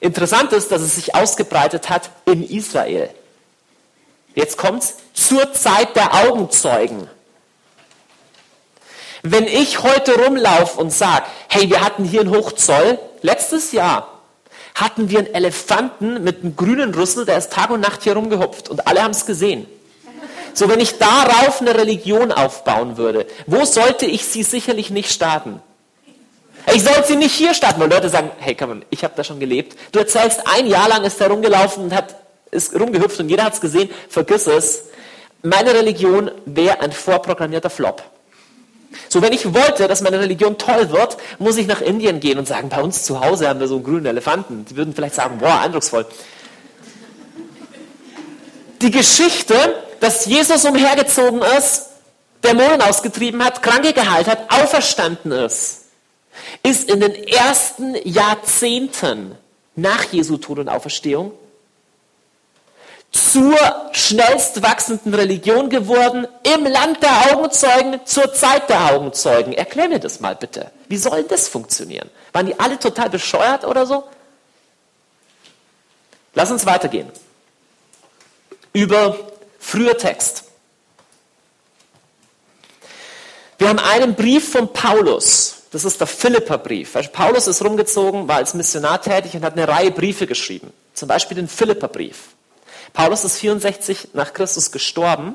[0.00, 3.10] Interessant ist, dass es sich ausgebreitet hat in Israel.
[4.34, 7.08] Jetzt kommt's zur Zeit der Augenzeugen.
[9.22, 14.20] Wenn ich heute rumlaufe und sage, hey, wir hatten hier einen Hochzoll, letztes Jahr,
[14.74, 18.68] hatten wir einen Elefanten mit einem grünen Rüssel, der ist Tag und Nacht hier rumgehupft
[18.68, 19.66] und alle haben es gesehen.
[20.54, 25.60] So, wenn ich darauf eine Religion aufbauen würde, wo sollte ich sie sicherlich nicht starten?
[26.72, 29.24] Ich sollte sie nicht hier starten, weil Leute sagen, hey, komm, on, ich habe da
[29.24, 29.76] schon gelebt.
[29.92, 32.16] Du erzählst, ein Jahr lang ist er rumgelaufen und hat,
[32.50, 34.84] ist rumgehüpft und jeder hat es gesehen, vergiss es.
[35.42, 38.02] Meine Religion wäre ein vorprogrammierter Flop.
[39.08, 42.48] So, wenn ich wollte, dass meine Religion toll wird, muss ich nach Indien gehen und
[42.48, 44.64] sagen, bei uns zu Hause haben wir so einen grünen Elefanten.
[44.64, 46.06] Die würden vielleicht sagen, boah, eindrucksvoll.
[48.82, 49.54] Die Geschichte,
[50.00, 51.86] dass Jesus umhergezogen ist,
[52.42, 55.82] Dämonen ausgetrieben hat, Kranke geheilt hat, auferstanden ist,
[56.62, 59.36] ist in den ersten Jahrzehnten
[59.76, 61.32] nach Jesu Tod und Auferstehung
[63.12, 63.58] zur
[63.92, 69.52] schnellst wachsenden Religion geworden im Land der Augenzeugen zur Zeit der Augenzeugen.
[69.52, 70.70] Erklär mir das mal bitte.
[70.88, 72.08] Wie soll das funktionieren?
[72.32, 74.04] Waren die alle total bescheuert oder so?
[76.34, 77.08] Lass uns weitergehen.
[78.72, 79.16] Über
[79.58, 80.44] früher Text.
[83.58, 85.56] Wir haben einen Brief von Paulus.
[85.72, 86.96] Das ist der Philipperbrief.
[87.12, 90.72] Paulus ist rumgezogen, war als Missionar tätig und hat eine Reihe Briefe geschrieben.
[90.94, 92.30] Zum Beispiel den Philipperbrief.
[92.92, 95.34] Paulus ist 64 nach Christus gestorben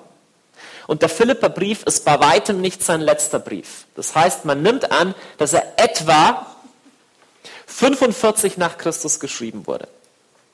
[0.87, 3.85] und der Philipperbrief ist bei weitem nicht sein letzter Brief.
[3.95, 6.45] Das heißt, man nimmt an, dass er etwa
[7.65, 9.87] 45 nach Christus geschrieben wurde.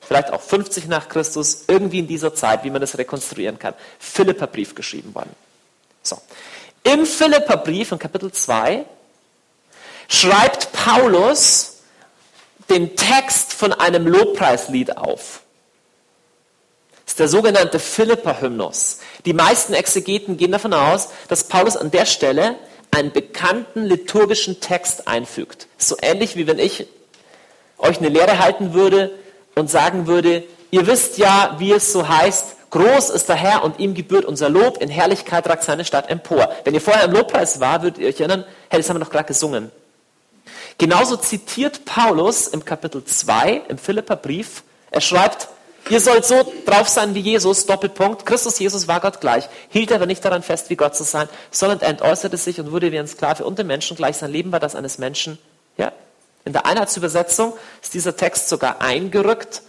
[0.00, 3.74] Vielleicht auch 50 nach Christus, irgendwie in dieser Zeit, wie man das rekonstruieren kann.
[3.98, 5.30] Philipperbrief geschrieben worden.
[6.02, 6.20] So.
[6.82, 8.84] Im Philipperbrief in Kapitel 2
[10.08, 11.76] schreibt Paulus
[12.68, 15.41] den Text von einem Lobpreislied auf.
[17.12, 19.00] Ist der sogenannte Philippa-Hymnus.
[19.26, 22.54] Die meisten Exegeten gehen davon aus, dass Paulus an der Stelle
[22.90, 25.66] einen bekannten liturgischen Text einfügt.
[25.76, 26.86] So ähnlich wie wenn ich
[27.76, 29.10] euch eine Lehre halten würde
[29.54, 33.78] und sagen würde, ihr wisst ja, wie es so heißt, groß ist der Herr und
[33.78, 36.50] ihm gebührt unser Lob, in Herrlichkeit ragt seine Stadt empor.
[36.64, 39.12] Wenn ihr vorher im Lobpreis war, würdet ihr euch erinnern, hey, das haben wir doch
[39.12, 39.70] gerade gesungen.
[40.78, 45.48] Genauso zitiert Paulus im Kapitel 2 im Philipperbrief, er schreibt,
[45.90, 50.06] ihr sollt so drauf sein wie Jesus, Doppelpunkt, Christus Jesus war Gott gleich, hielt aber
[50.06, 53.08] nicht daran fest, wie Gott zu sein, sondern er entäußerte sich und wurde wie ein
[53.08, 54.16] Sklave und dem Menschen gleich.
[54.16, 55.38] Sein Leben war das eines Menschen.
[55.76, 55.92] Ja,
[56.44, 59.62] in der Einheitsübersetzung ist dieser Text sogar eingerückt,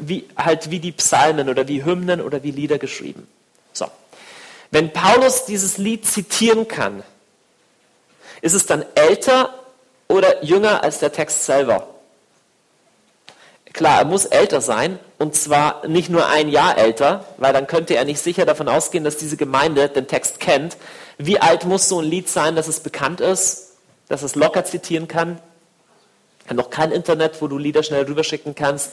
[0.00, 3.26] wie, halt wie die Psalmen oder wie Hymnen oder wie Lieder geschrieben.
[3.72, 3.86] So.
[4.70, 7.02] Wenn Paulus dieses Lied zitieren kann,
[8.40, 9.54] ist es dann älter
[10.08, 11.88] oder jünger als der Text selber?
[13.72, 17.94] Klar, er muss älter sein und zwar nicht nur ein Jahr älter, weil dann könnte
[17.94, 20.76] er nicht sicher davon ausgehen, dass diese Gemeinde den Text kennt.
[21.16, 23.76] Wie alt muss so ein Lied sein, dass es bekannt ist,
[24.08, 25.38] dass es locker zitieren kann?
[26.52, 28.90] Noch kein Internet, wo du Lieder schnell rüberschicken kannst.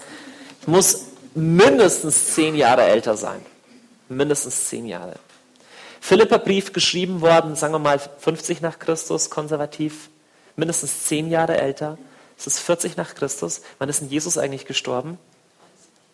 [0.67, 3.43] Muss mindestens zehn Jahre älter sein.
[4.07, 5.15] Mindestens zehn Jahre.
[5.99, 10.11] Philippa-Brief geschrieben worden, sagen wir mal 50 nach Christus, konservativ,
[10.55, 11.97] mindestens zehn Jahre älter.
[12.37, 13.61] Es ist 40 nach Christus.
[13.79, 15.17] Wann ist denn Jesus eigentlich gestorben?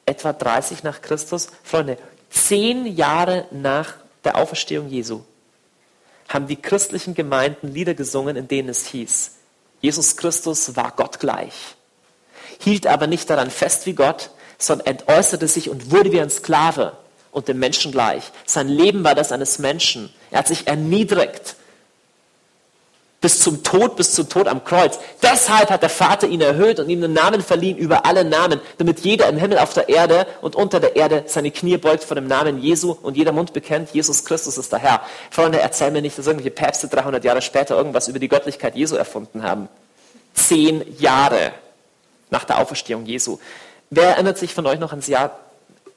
[0.06, 1.50] Etwa 30 nach Christus.
[1.64, 1.98] Freunde,
[2.30, 5.22] zehn Jahre nach der Auferstehung Jesu
[6.28, 9.32] haben die christlichen Gemeinden Lieder gesungen, in denen es hieß,
[9.82, 11.76] Jesus Christus war Gott gleich,
[12.60, 16.98] hielt aber nicht daran fest wie Gott, sondern entäußerte sich und wurde wie ein Sklave
[17.32, 18.32] und dem Menschen gleich.
[18.46, 20.12] Sein Leben war das eines Menschen.
[20.32, 21.56] Er hat sich erniedrigt
[23.26, 25.00] bis zum Tod, bis zum Tod am Kreuz.
[25.24, 29.00] Deshalb hat der Vater ihn erhöht und ihm einen Namen verliehen über alle Namen, damit
[29.00, 32.28] jeder im Himmel, auf der Erde und unter der Erde seine Knie beugt vor dem
[32.28, 35.02] Namen Jesu und jeder Mund bekennt, Jesus Christus ist der Herr.
[35.32, 38.96] Freunde, erzähl mir nicht, dass irgendwelche Päpste 300 Jahre später irgendwas über die Göttlichkeit Jesu
[38.96, 39.70] erfunden haben.
[40.36, 41.52] Zehn Jahre
[42.30, 43.40] nach der Auferstehung Jesu.
[43.90, 45.40] Wer erinnert sich von euch noch ans Jahr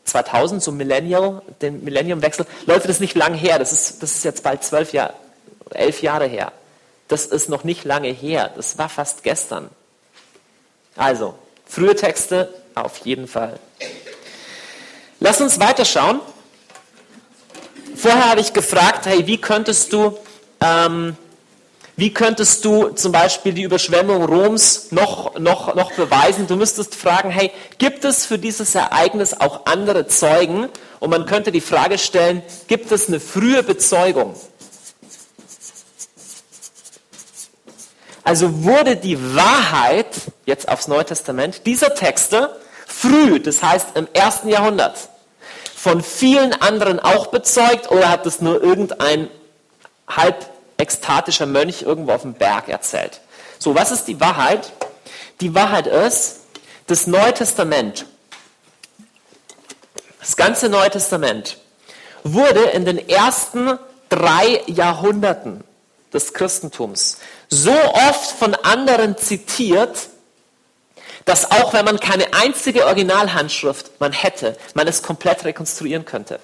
[0.05, 2.47] 2000, so Millennial, den Millenniumwechsel?
[2.65, 5.13] Leute, das ist nicht lang her, das ist, das ist jetzt bald zwölf Jahre,
[5.75, 6.53] elf Jahre her.
[7.09, 9.71] Das ist noch nicht lange her, das war fast gestern.
[10.97, 11.35] Also,
[11.67, 13.59] frühe Texte auf jeden Fall.
[15.21, 16.21] Lass uns weiterschauen.
[17.97, 20.17] Vorher habe ich gefragt, hey, wie könntest du
[20.61, 21.17] ähm,
[21.99, 26.47] wie könntest du zum Beispiel die Überschwemmung Roms noch, noch, noch beweisen?
[26.47, 30.69] Du müsstest fragen, hey, gibt es für dieses Ereignis auch andere Zeugen?
[31.01, 34.37] Und man könnte die Frage stellen, gibt es eine frühe Bezeugung?
[38.29, 40.15] Also wurde die Wahrheit,
[40.45, 42.55] jetzt aufs Neue Testament, dieser Texte
[42.87, 45.09] früh, das heißt im ersten Jahrhundert,
[45.75, 49.31] von vielen anderen auch bezeugt oder hat es nur irgendein
[50.07, 50.45] halb
[50.77, 53.23] ekstatischer Mönch irgendwo auf dem Berg erzählt.
[53.59, 54.75] So, was ist die Wahrheit?
[55.41, 56.41] Die Wahrheit ist,
[56.87, 58.05] das Neue Testament,
[60.21, 61.57] das ganze Neue Testament
[62.25, 63.79] wurde in den ersten
[64.11, 65.65] drei Jahrhunderten
[66.13, 70.09] des Christentums so oft von anderen zitiert,
[71.25, 76.41] dass auch wenn man keine einzige Originalhandschrift man hätte, man es komplett rekonstruieren könnte.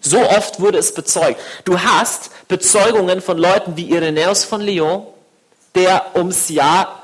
[0.00, 1.40] So oft wurde es bezeugt.
[1.64, 5.06] Du hast Bezeugungen von Leuten wie Irenäus von Lyon,
[5.74, 7.02] der ums Jahr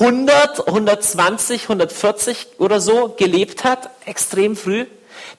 [0.00, 4.86] 100, 120, 140 oder so gelebt hat, extrem früh.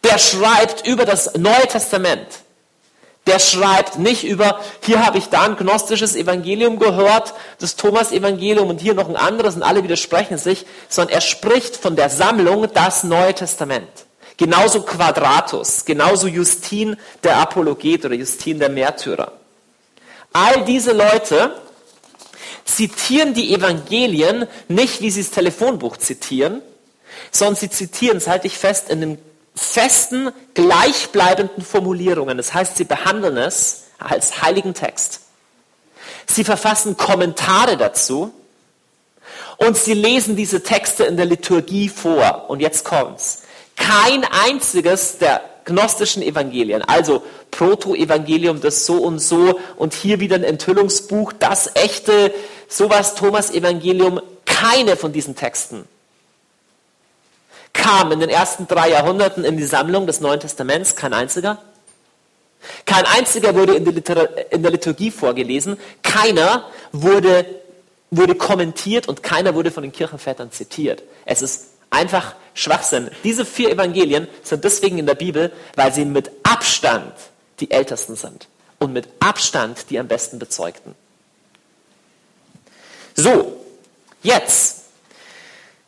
[0.04, 2.28] Der schreibt über das Neue Testament.
[3.28, 8.80] Der schreibt nicht über, hier habe ich da ein gnostisches Evangelium gehört, das Thomas-Evangelium und
[8.80, 13.04] hier noch ein anderes und alle widersprechen sich, sondern er spricht von der Sammlung das
[13.04, 13.90] Neue Testament.
[14.38, 19.34] Genauso Quadratus, genauso Justin der Apologet oder Justin der Märtyrer.
[20.32, 21.56] All diese Leute
[22.64, 26.62] zitieren die Evangelien nicht, wie sie das Telefonbuch zitieren,
[27.32, 29.18] sondern sie zitieren, das halte ich fest, in den
[29.58, 32.38] festen, gleichbleibenden Formulierungen.
[32.38, 35.22] Das heißt, sie behandeln es als heiligen Text.
[36.28, 38.32] Sie verfassen Kommentare dazu
[39.58, 42.46] und sie lesen diese Texte in der Liturgie vor.
[42.50, 43.44] Und jetzt kommt's.
[43.76, 50.44] Kein einziges der gnostischen Evangelien, also Proto-Evangelium, das so und so und hier wieder ein
[50.44, 52.34] Enthüllungsbuch, das echte,
[52.70, 55.88] sowas Thomas-Evangelium, keine von diesen Texten
[57.74, 61.62] kam in den ersten drei Jahrhunderten in die Sammlung des Neuen Testaments, kein einziger.
[62.86, 67.46] Kein einziger wurde in der, in der Liturgie vorgelesen, keiner wurde
[68.10, 71.04] wurde kommentiert und keiner wurde von den Kirchenvätern zitiert.
[71.26, 73.10] Es ist einfach Schwachsinn.
[73.24, 77.14] Diese vier Evangelien sind deswegen in der Bibel, weil sie mit Abstand
[77.60, 78.48] die ältesten sind
[78.80, 80.96] und mit Abstand die am besten bezeugten.
[83.16, 83.66] So,
[84.24, 84.84] jetzt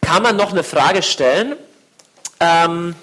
[0.01, 1.55] kann man noch eine Frage stellen.
[2.39, 2.95] Ähm,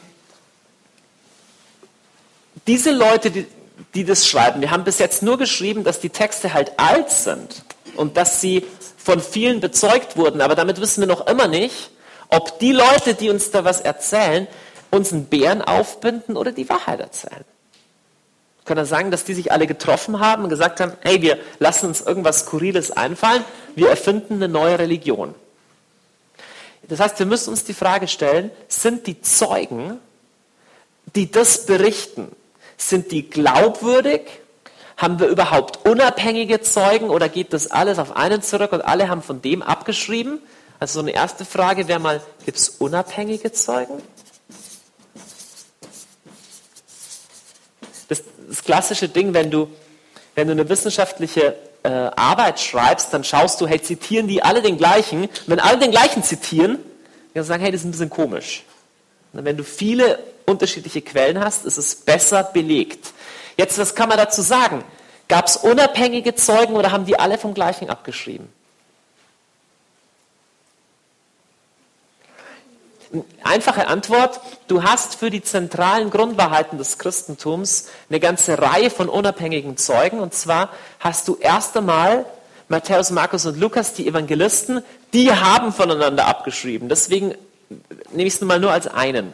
[2.67, 3.47] diese Leute, die,
[3.95, 7.63] die das schreiben, die haben bis jetzt nur geschrieben, dass die Texte halt alt sind
[7.97, 8.65] und dass sie
[8.97, 10.41] von vielen bezeugt wurden.
[10.41, 11.91] Aber damit wissen wir noch immer nicht,
[12.29, 14.49] ob die Leute, die uns da was erzählen,
[14.91, 17.45] uns einen Bären aufbinden oder die Wahrheit erzählen.
[18.65, 21.87] Können wir sagen, dass die sich alle getroffen haben und gesagt haben, hey, wir lassen
[21.87, 23.45] uns irgendwas Skurriles einfallen,
[23.77, 25.37] wir erfinden eine neue Religion.
[26.89, 29.99] Das heißt, wir müssen uns die Frage stellen, sind die Zeugen,
[31.15, 32.31] die das berichten,
[32.77, 34.23] sind die glaubwürdig?
[34.97, 39.23] Haben wir überhaupt unabhängige Zeugen oder geht das alles auf einen zurück und alle haben
[39.23, 40.41] von dem abgeschrieben?
[40.79, 44.03] Also so eine erste Frage wäre mal, gibt es unabhängige Zeugen?
[48.09, 49.69] Das, das, klassische Ding, wenn du,
[50.35, 51.57] wenn du eine wissenschaftliche
[51.87, 55.29] äh, Arbeit schreibst, dann schaust du, hey, zitieren die alle den gleichen?
[55.47, 56.79] wenn alle den gleichen zitieren,
[57.35, 58.65] dann sagen, hey, das ist ein bisschen komisch.
[59.33, 63.13] Und wenn du viele unterschiedliche Quellen hast, ist es besser belegt.
[63.57, 64.83] Jetzt, was kann man dazu sagen?
[65.29, 68.49] Gab es unabhängige Zeugen oder haben die alle vom gleichen abgeschrieben?
[73.43, 79.77] Einfache Antwort, du hast für die zentralen Grundwahrheiten des Christentums eine ganze Reihe von unabhängigen
[79.77, 80.21] Zeugen.
[80.21, 82.27] Und zwar hast du erst einmal
[82.69, 86.89] Matthäus, Markus und Lukas, die Evangelisten, die haben voneinander abgeschrieben.
[86.89, 87.35] Deswegen
[88.11, 89.33] nehme ich es nun mal nur als einen.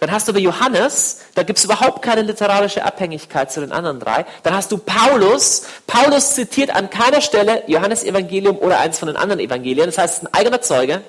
[0.00, 4.00] Dann hast du aber Johannes, da gibt es überhaupt keine literarische Abhängigkeit zu den anderen
[4.00, 4.26] drei.
[4.42, 5.66] Dann hast du Paulus.
[5.86, 9.86] Paulus zitiert an keiner Stelle Johannes Evangelium oder eins von den anderen Evangelien.
[9.86, 11.02] Das heißt, es ist ein eigener Zeuge.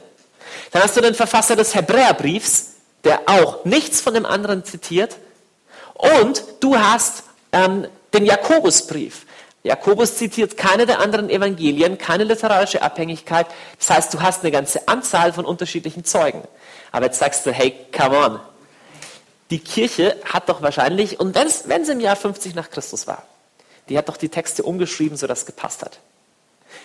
[0.71, 5.17] Dann hast du den Verfasser des Hebräerbriefs, der auch nichts von dem anderen zitiert.
[5.93, 9.25] Und du hast ähm, den Jakobusbrief.
[9.63, 13.47] Jakobus zitiert keine der anderen Evangelien, keine literarische Abhängigkeit.
[13.79, 16.43] Das heißt, du hast eine ganze Anzahl von unterschiedlichen Zeugen.
[16.91, 18.39] Aber jetzt sagst du, hey, come on.
[19.49, 23.23] Die Kirche hat doch wahrscheinlich, und wenn sie im Jahr 50 nach Christus war,
[23.89, 25.99] die hat doch die Texte umgeschrieben, sodass es gepasst hat.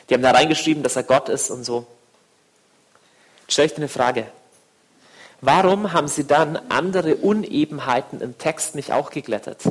[0.09, 1.87] Die haben da reingeschrieben, dass er Gott ist und so
[3.53, 4.26] stelle ich dir eine Frage.
[5.40, 9.62] Warum haben sie dann andere Unebenheiten im Text nicht auch geglättet?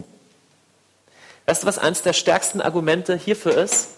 [1.45, 3.89] Weißt du, was eines der stärksten Argumente hierfür ist?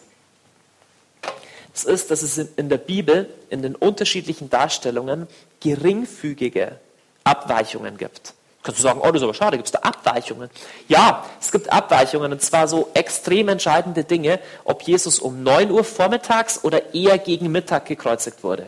[1.74, 5.28] Es ist, dass es in der Bibel, in den unterschiedlichen Darstellungen,
[5.62, 6.78] geringfügige
[7.24, 8.34] Abweichungen gibt.
[8.64, 10.50] Kannst du sagen, oh, das ist aber schade, gibt es da Abweichungen?
[10.88, 15.84] Ja, es gibt Abweichungen und zwar so extrem entscheidende Dinge, ob Jesus um 9 Uhr
[15.84, 18.68] vormittags oder eher gegen Mittag gekreuzigt wurde.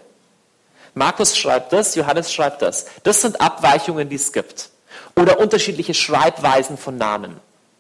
[0.94, 2.86] Markus schreibt das, Johannes schreibt das.
[3.04, 4.70] Das sind Abweichungen, die es gibt.
[5.16, 7.40] Oder unterschiedliche Schreibweisen von Namen.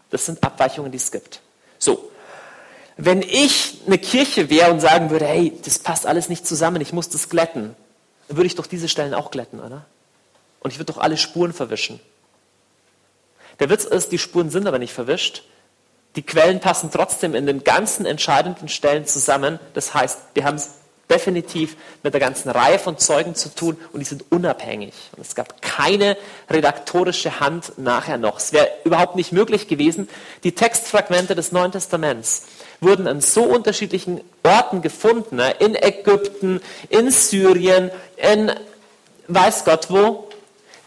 [0.09, 1.41] Das sind Abweichungen, die es gibt.
[1.79, 2.09] So.
[2.95, 6.93] Wenn ich eine Kirche wäre und sagen würde, hey, das passt alles nicht zusammen, ich
[6.93, 7.75] muss das glätten,
[8.27, 9.85] dann würde ich doch diese Stellen auch glätten, oder?
[10.59, 11.99] Und ich würde doch alle Spuren verwischen.
[13.59, 15.43] Der Witz ist, die Spuren sind aber nicht verwischt.
[16.15, 19.59] Die Quellen passen trotzdem in den ganzen entscheidenden Stellen zusammen.
[19.73, 20.75] Das heißt, wir haben es
[21.09, 24.93] definitiv mit der ganzen Reihe von Zeugen zu tun und die sind unabhängig.
[25.15, 26.17] Und es gab keine
[26.49, 28.37] redaktorische Hand nachher noch.
[28.37, 30.09] Es wäre überhaupt nicht möglich gewesen.
[30.43, 32.43] Die Textfragmente des Neuen Testaments
[32.79, 35.51] wurden an so unterschiedlichen Orten gefunden, ne?
[35.59, 38.51] in Ägypten, in Syrien, in
[39.27, 40.29] weiß Gott wo,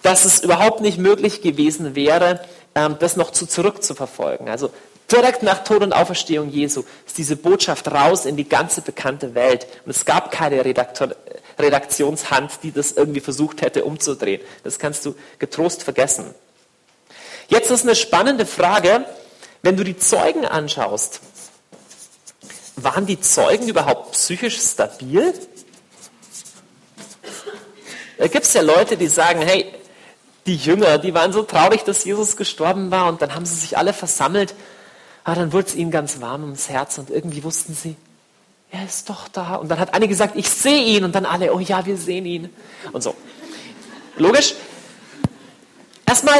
[0.03, 2.41] dass es überhaupt nicht möglich gewesen wäre,
[2.75, 4.49] ähm, das noch zu zurückzuverfolgen.
[4.49, 4.71] Also
[5.11, 9.67] Direkt nach Tod und Auferstehung Jesu ist diese Botschaft raus in die ganze bekannte Welt.
[9.85, 11.11] Und es gab keine Redaktor,
[11.59, 14.41] Redaktionshand, die das irgendwie versucht hätte umzudrehen.
[14.65, 16.35] Das kannst du getrost vergessen.
[17.49, 19.05] Jetzt ist eine spannende Frage,
[19.63, 21.21] wenn du die Zeugen anschaust.
[22.75, 25.33] Waren die Zeugen überhaupt psychisch stabil?
[28.19, 29.73] Da gibt es ja Leute, die sagen, hey,
[30.47, 33.79] die Jünger, die waren so traurig, dass Jesus gestorben war und dann haben sie sich
[33.79, 34.55] alle versammelt
[35.27, 37.97] Ah, dann wurde es ihnen ganz warm ums Herz und irgendwie wussten sie,
[38.71, 39.57] er ist doch da.
[39.57, 41.03] Und dann hat eine gesagt, ich sehe ihn.
[41.03, 42.49] Und dann alle, oh ja, wir sehen ihn.
[42.93, 43.17] Und so.
[44.19, 44.55] Logisch.
[46.07, 46.37] Erstmal,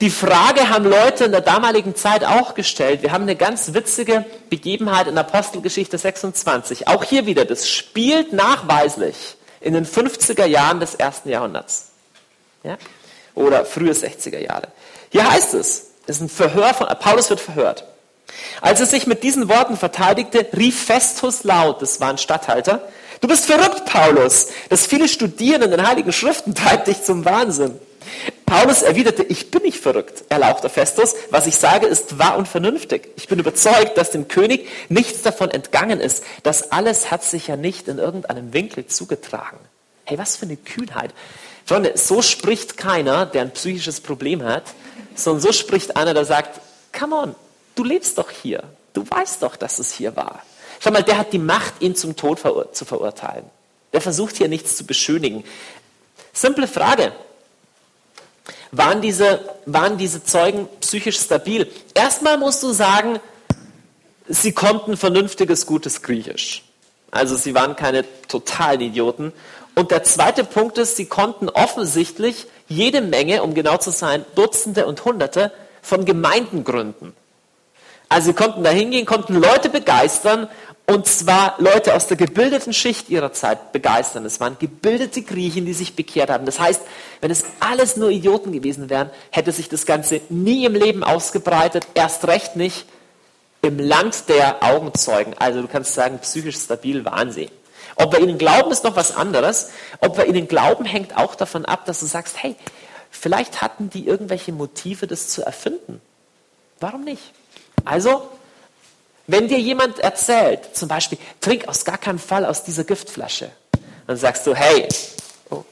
[0.00, 3.02] die Frage haben Leute in der damaligen Zeit auch gestellt.
[3.02, 6.88] Wir haben eine ganz witzige Begebenheit in Apostelgeschichte 26.
[6.88, 11.92] Auch hier wieder, das spielt nachweislich in den 50er Jahren des ersten Jahrhunderts.
[12.64, 12.78] Ja?
[13.36, 14.68] Oder frühe 60er Jahre.
[15.10, 17.84] Hier heißt es, das ist ein Verhör von, Paulus wird verhört.
[18.60, 22.86] Als er sich mit diesen Worten verteidigte, rief Festus laut, das war ein Statthalter,
[23.20, 24.48] du bist verrückt, Paulus.
[24.68, 27.78] Das viele Studieren in den Heiligen Schriften treibt dich zum Wahnsinn.
[28.46, 31.14] Paulus erwiderte, ich bin nicht verrückt, erlaubter Festus.
[31.30, 33.08] Was ich sage, ist wahr und vernünftig.
[33.16, 36.22] Ich bin überzeugt, dass dem König nichts davon entgangen ist.
[36.42, 39.58] Das alles hat sich ja nicht in irgendeinem Winkel zugetragen.
[40.04, 41.14] Hey, was für eine Kühnheit.
[41.64, 44.64] Freunde, so spricht keiner, der ein psychisches Problem hat,
[45.14, 46.60] sondern so spricht einer, der sagt,
[46.96, 47.34] come on,
[47.74, 48.64] du lebst doch hier.
[48.92, 50.42] Du weißt doch, dass es hier war.
[50.80, 53.44] Schau mal, der hat die Macht, ihn zum Tod verur zu verurteilen.
[53.92, 55.44] Der versucht hier nichts zu beschönigen.
[56.32, 57.12] Simple Frage.
[58.70, 61.70] Waren diese, waren diese Zeugen psychisch stabil?
[61.94, 63.20] Erstmal musst du sagen,
[64.28, 66.64] sie konnten vernünftiges, gutes Griechisch.
[67.10, 69.32] Also sie waren keine totalen Idioten.
[69.74, 74.86] Und der zweite Punkt ist, sie konnten offensichtlich jede Menge, um genau zu sein, Dutzende
[74.86, 75.52] und Hunderte
[75.82, 77.12] von Gemeinden gründen.
[78.08, 80.48] Also sie konnten da hingehen, konnten Leute begeistern
[80.86, 84.26] und zwar Leute aus der gebildeten Schicht ihrer Zeit begeistern.
[84.26, 86.44] Es waren gebildete Griechen, die sich bekehrt haben.
[86.44, 86.82] Das heißt,
[87.20, 91.86] wenn es alles nur Idioten gewesen wären, hätte sich das Ganze nie im Leben ausgebreitet,
[91.94, 92.86] erst recht nicht
[93.62, 95.34] im Land der Augenzeugen.
[95.38, 97.48] Also du kannst sagen, psychisch stabil Wahnsinn.
[97.96, 99.70] Ob wir ihnen glauben, ist noch was anderes.
[100.00, 102.56] Ob wir ihnen glauben, hängt auch davon ab, dass du sagst, hey,
[103.10, 106.00] vielleicht hatten die irgendwelche Motive, das zu erfinden.
[106.80, 107.22] Warum nicht?
[107.84, 108.28] Also,
[109.26, 113.50] wenn dir jemand erzählt, zum Beispiel, trink aus gar keinem Fall aus dieser Giftflasche,
[114.06, 114.88] dann sagst du, hey,
[115.50, 115.64] oh,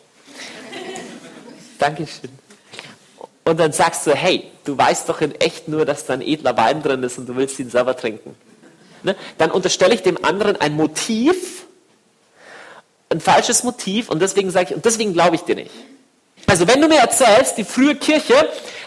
[1.78, 2.30] Dankeschön.
[3.44, 6.56] Und dann sagst du, hey, du weißt doch in echt nur, dass da ein edler
[6.56, 8.36] Wein drin ist und du willst ihn selber trinken.
[9.02, 9.16] Ne?
[9.38, 11.66] Dann unterstelle ich dem anderen ein Motiv,
[13.12, 15.70] ein falsches Motiv und deswegen sage ich, und deswegen glaube ich dir nicht.
[16.46, 18.34] Also wenn du mir erzählst, die frühe Kirche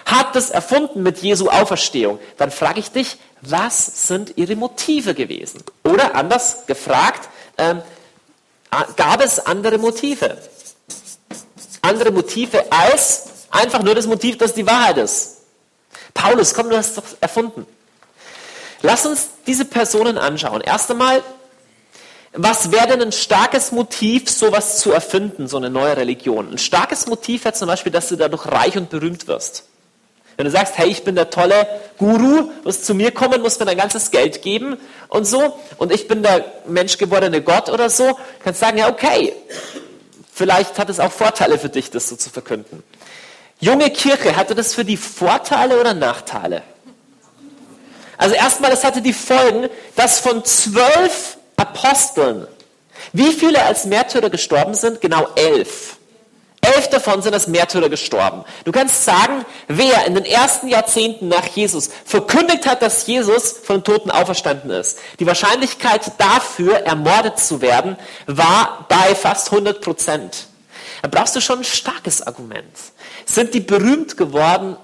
[0.05, 5.63] hat das erfunden mit Jesu Auferstehung, dann frage ich dich, was sind ihre Motive gewesen?
[5.83, 7.81] Oder anders gefragt, ähm,
[8.95, 10.37] gab es andere Motive?
[11.81, 15.37] Andere Motive als einfach nur das Motiv, dass die Wahrheit ist.
[16.13, 17.65] Paulus, komm, du hast es doch erfunden.
[18.81, 20.61] Lass uns diese Personen anschauen.
[20.61, 21.23] Erst einmal
[22.37, 26.51] was wäre denn ein starkes Motiv, sowas zu erfinden, so eine neue Religion?
[26.51, 29.63] Ein starkes Motiv wäre zum Beispiel, dass du dadurch reich und berühmt wirst.
[30.35, 31.65] Wenn du sagst, hey, ich bin der tolle
[31.97, 34.77] Guru, musst zu mir kommen, musst mir dein ganzes Geld geben
[35.07, 39.33] und so, und ich bin der menschgewordene Gott oder so, kannst sagen, ja, okay,
[40.33, 42.83] vielleicht hat es auch Vorteile für dich, das so zu verkünden.
[43.61, 46.63] Junge Kirche, hatte das für die Vorteile oder Nachteile?
[48.17, 52.47] Also erstmal, es hatte die Folgen, dass von zwölf Aposteln.
[53.13, 55.01] Wie viele als Märtyrer gestorben sind?
[55.01, 55.97] Genau elf.
[56.61, 58.43] Elf davon sind als Märtyrer gestorben.
[58.63, 63.77] Du kannst sagen, wer in den ersten Jahrzehnten nach Jesus verkündigt hat, dass Jesus von
[63.77, 64.97] den Toten auferstanden ist.
[65.19, 70.47] Die Wahrscheinlichkeit dafür, ermordet zu werden, war bei fast 100 Prozent.
[71.03, 72.65] Da brauchst du schon ein starkes Argument.
[73.25, 74.75] Sind die berühmt geworden?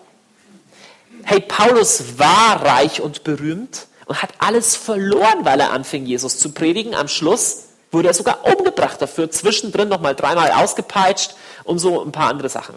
[1.24, 6.52] Hey, Paulus war reich und berühmt und hat alles verloren, weil er anfing, Jesus zu
[6.52, 6.94] predigen.
[6.96, 11.34] Am Schluss wurde er sogar umgebracht dafür, zwischendrin nochmal dreimal ausgepeitscht
[11.64, 12.76] und so ein paar andere Sachen.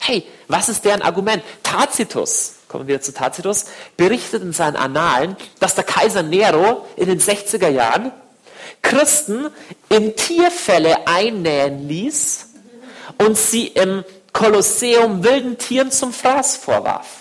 [0.00, 1.44] Hey, was ist deren Argument?
[1.62, 7.20] Tacitus, kommen wir zu Tacitus, berichtet in seinen Annalen, dass der Kaiser Nero in den
[7.20, 8.10] 60er Jahren
[8.82, 9.50] Christen
[9.88, 12.48] in Tierfälle einnähen ließ
[13.18, 17.19] und sie im Kolosseum wilden Tieren zum Fraß vorwarf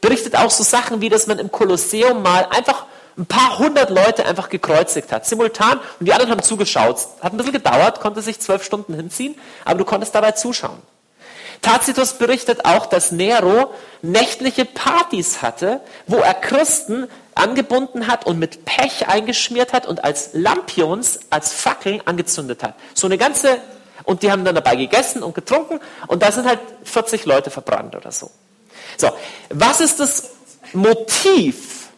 [0.00, 2.86] berichtet auch so Sachen wie, dass man im Kolosseum mal einfach
[3.16, 6.98] ein paar hundert Leute einfach gekreuzigt hat, simultan, und die anderen haben zugeschaut.
[7.20, 9.34] Hat ein bisschen gedauert, konnte sich zwölf Stunden hinziehen,
[9.64, 10.80] aber du konntest dabei zuschauen.
[11.60, 13.72] Tacitus berichtet auch, dass Nero
[14.02, 20.30] nächtliche Partys hatte, wo er Christen angebunden hat und mit Pech eingeschmiert hat und als
[20.34, 22.74] Lampions, als Fackeln angezündet hat.
[22.94, 23.58] So eine ganze,
[24.04, 27.96] und die haben dann dabei gegessen und getrunken und da sind halt 40 Leute verbrannt
[27.96, 28.30] oder so.
[28.98, 29.10] So,
[29.50, 30.30] was ist das
[30.72, 31.88] Motiv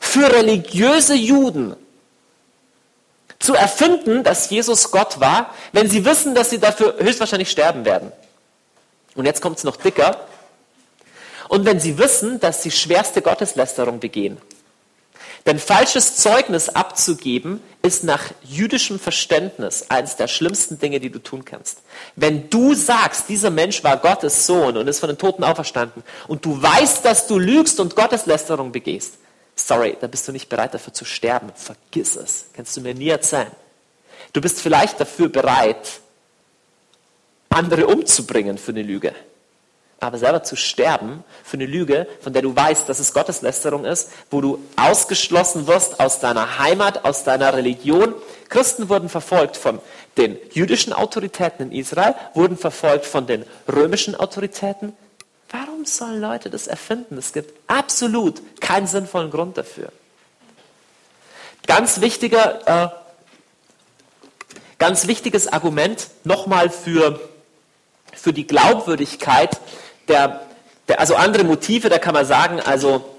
[0.00, 1.76] für religiöse Juden
[3.38, 8.12] zu erfinden, dass Jesus Gott war, wenn sie wissen, dass sie dafür höchstwahrscheinlich sterben werden?
[9.14, 10.26] Und jetzt kommt es noch dicker.
[11.48, 14.38] Und wenn sie wissen, dass sie schwerste Gotteslästerung begehen.
[15.46, 21.44] Denn falsches Zeugnis abzugeben ist nach jüdischem Verständnis eines der schlimmsten Dinge, die du tun
[21.44, 21.82] kannst.
[22.16, 26.44] Wenn du sagst, dieser Mensch war Gottes Sohn und ist von den Toten auferstanden und
[26.44, 29.18] du weißt, dass du lügst und Gotteslästerung begehst,
[29.54, 31.52] sorry, da bist du nicht bereit dafür zu sterben.
[31.54, 32.46] Vergiss es.
[32.52, 33.52] Kannst du mir nie erzählen.
[34.32, 36.00] Du bist vielleicht dafür bereit,
[37.50, 39.14] andere umzubringen für eine Lüge.
[39.98, 44.10] Aber selber zu sterben für eine Lüge, von der du weißt, dass es Gotteslästerung ist,
[44.30, 48.14] wo du ausgeschlossen wirst aus deiner Heimat, aus deiner Religion.
[48.50, 49.80] Christen wurden verfolgt von
[50.18, 54.94] den jüdischen Autoritäten in Israel, wurden verfolgt von den römischen Autoritäten.
[55.50, 57.16] Warum sollen Leute das erfinden?
[57.18, 59.90] Es gibt absolut keinen sinnvollen Grund dafür.
[61.66, 62.88] Ganz wichtiger, äh,
[64.78, 67.20] ganz wichtiges Argument nochmal für,
[68.12, 69.58] für die Glaubwürdigkeit
[70.08, 70.40] der,
[70.88, 73.16] der, also andere Motive, da kann man sagen, also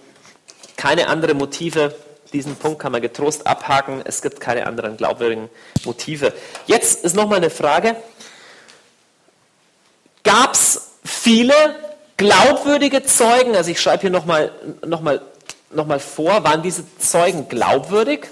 [0.76, 1.96] keine anderen Motive,
[2.34, 5.50] diesen Punkt kann man getrost abhaken, es gibt keine anderen glaubwürdigen
[5.86, 6.34] Motive.
[6.66, 7.96] Jetzt ist nochmal eine Frage,
[10.24, 11.54] gab es viele
[12.18, 14.52] glaubwürdige Zeugen, also ich schreibe hier nochmal
[14.86, 15.22] noch mal,
[15.72, 18.28] noch mal vor, waren diese Zeugen glaubwürdig?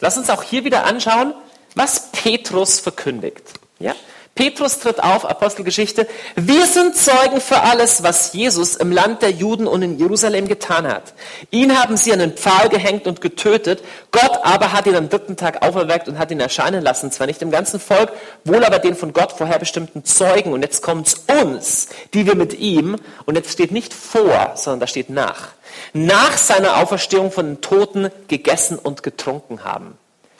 [0.00, 1.34] Lass uns auch hier wieder anschauen,
[1.74, 3.52] was Petrus verkündigt.
[3.78, 3.94] Ja?
[4.34, 6.08] Petrus tritt auf, Apostelgeschichte.
[6.34, 10.88] Wir sind Zeugen für alles, was Jesus im Land der Juden und in Jerusalem getan
[10.88, 11.14] hat.
[11.52, 13.84] Ihn haben sie an den Pfahl gehängt und getötet.
[14.10, 17.12] Gott aber hat ihn am dritten Tag auferweckt und hat ihn erscheinen lassen.
[17.12, 18.10] Zwar nicht im ganzen Volk,
[18.44, 20.52] wohl aber den von Gott vorherbestimmten Zeugen.
[20.52, 24.80] Und jetzt kommt es uns, die wir mit ihm, und jetzt steht nicht vor, sondern
[24.80, 25.50] da steht nach,
[25.92, 29.96] nach seiner Auferstehung von den Toten gegessen und getrunken haben.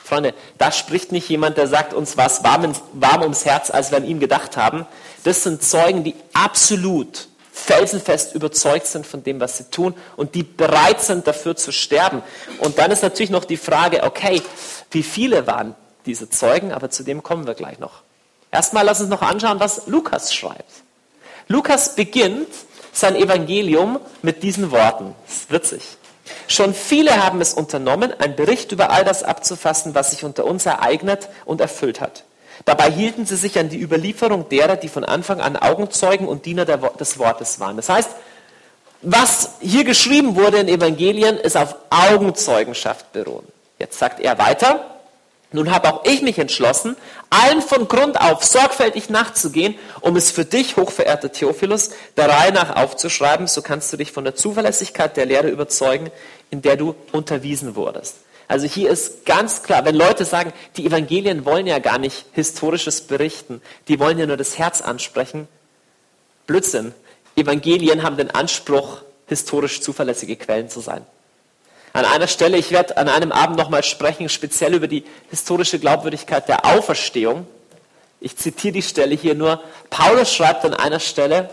[0.07, 3.99] Freunde, da spricht nicht jemand, der sagt uns was warm, warm ums Herz, als wir
[3.99, 4.87] an ihn gedacht haben.
[5.25, 10.45] Das sind Zeugen, die absolut felsenfest überzeugt sind von dem, was sie tun und die
[10.45, 12.23] bereit sind, dafür zu sterben.
[12.61, 14.43] Und dann ist natürlich noch die Frage, okay,
[14.93, 16.73] wie viele waren diese Zeugen?
[16.73, 18.03] Aber zu dem kommen wir gleich noch.
[18.53, 20.71] Erstmal lass uns noch anschauen, was Lukas schreibt.
[21.49, 22.49] Lukas beginnt
[22.93, 25.15] sein Evangelium mit diesen Worten.
[25.27, 25.83] Das ist witzig.
[26.49, 30.67] Schon viele haben es unternommen, einen Bericht über all das abzufassen, was sich unter uns
[30.67, 32.25] ereignet und erfüllt hat.
[32.65, 36.65] Dabei hielten sie sich an die Überlieferung derer, die von Anfang an Augenzeugen und Diener
[36.65, 37.77] des Wortes waren.
[37.77, 38.11] Das heißt,
[39.03, 43.47] was hier geschrieben wurde in Evangelien, ist auf Augenzeugenschaft beruhen.
[43.79, 44.96] Jetzt sagt er weiter,
[45.53, 46.97] nun habe auch ich mich entschlossen,
[47.31, 52.77] allen von Grund auf sorgfältig nachzugehen, um es für dich, hochverehrter Theophilus, der Reihe nach
[52.77, 56.11] aufzuschreiben, so kannst du dich von der Zuverlässigkeit der Lehre überzeugen,
[56.51, 58.17] in der du unterwiesen wurdest.
[58.49, 63.01] Also hier ist ganz klar, wenn Leute sagen, die Evangelien wollen ja gar nicht historisches
[63.01, 65.49] berichten, die wollen ja nur das Herz ansprechen,
[66.47, 66.95] Blödsinn.
[67.35, 71.05] Evangelien haben den Anspruch, historisch zuverlässige Quellen zu sein.
[71.97, 76.47] An einer Stelle, ich werde an einem Abend nochmal sprechen, speziell über die historische Glaubwürdigkeit
[76.47, 77.47] der Auferstehung.
[78.21, 79.63] Ich zitiere die Stelle hier nur.
[79.89, 81.49] Paulus schreibt an einer Stelle,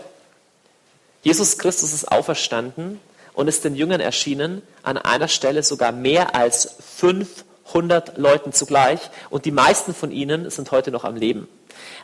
[1.22, 3.00] Jesus Christus ist auferstanden
[3.32, 9.46] und ist den Jüngern erschienen, an einer Stelle sogar mehr als 500 Leuten zugleich und
[9.46, 11.48] die meisten von ihnen sind heute noch am Leben.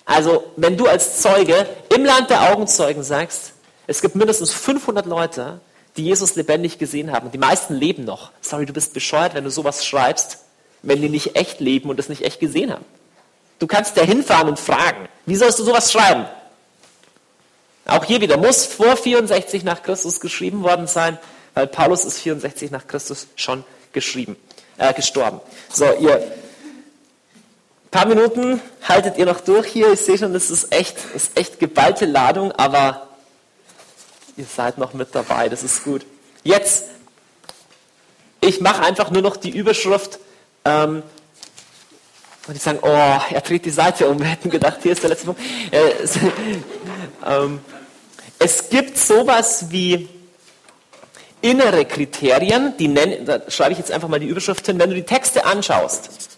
[0.06, 3.52] Also, wenn du als Zeuge im Land der Augenzeugen sagst,
[3.86, 5.60] es gibt mindestens 500 Leute,
[5.96, 7.30] die Jesus lebendig gesehen haben.
[7.30, 8.30] Die meisten leben noch.
[8.40, 10.38] Sorry, du bist bescheuert, wenn du sowas schreibst,
[10.82, 12.84] wenn die nicht echt leben und es nicht echt gesehen haben.
[13.58, 16.26] Du kannst da hinfahren und fragen, wie sollst du sowas schreiben?
[17.86, 21.18] Auch hier wieder, muss vor 64 nach Christus geschrieben worden sein,
[21.54, 24.36] weil Paulus ist 64 nach Christus schon geschrieben,
[24.78, 25.40] äh, gestorben.
[25.70, 26.22] So, ihr
[27.90, 29.92] paar Minuten haltet ihr noch durch hier.
[29.92, 33.08] Ich sehe schon, das ist echt, das ist echt geballte Ladung, aber
[34.40, 36.06] Ihr seid noch mit dabei, das ist gut.
[36.44, 36.86] Jetzt,
[38.40, 40.18] ich mache einfach nur noch die Überschrift.
[40.64, 41.02] Ähm,
[42.46, 44.18] und die sagen, oh, er dreht die Seite um.
[44.18, 45.42] Wir hätten gedacht, hier ist der letzte Punkt.
[45.70, 46.16] Äh, es,
[47.26, 47.60] ähm,
[48.38, 50.08] es gibt sowas wie
[51.42, 54.96] innere Kriterien, die nennen, da schreibe ich jetzt einfach mal die Überschrift hin, wenn du
[54.96, 56.30] die Texte anschaust.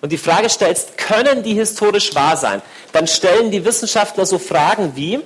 [0.00, 2.62] Und die Frage stellst, können die historisch wahr sein?
[2.96, 5.20] Dann stellen die Wissenschaftler so Fragen wie,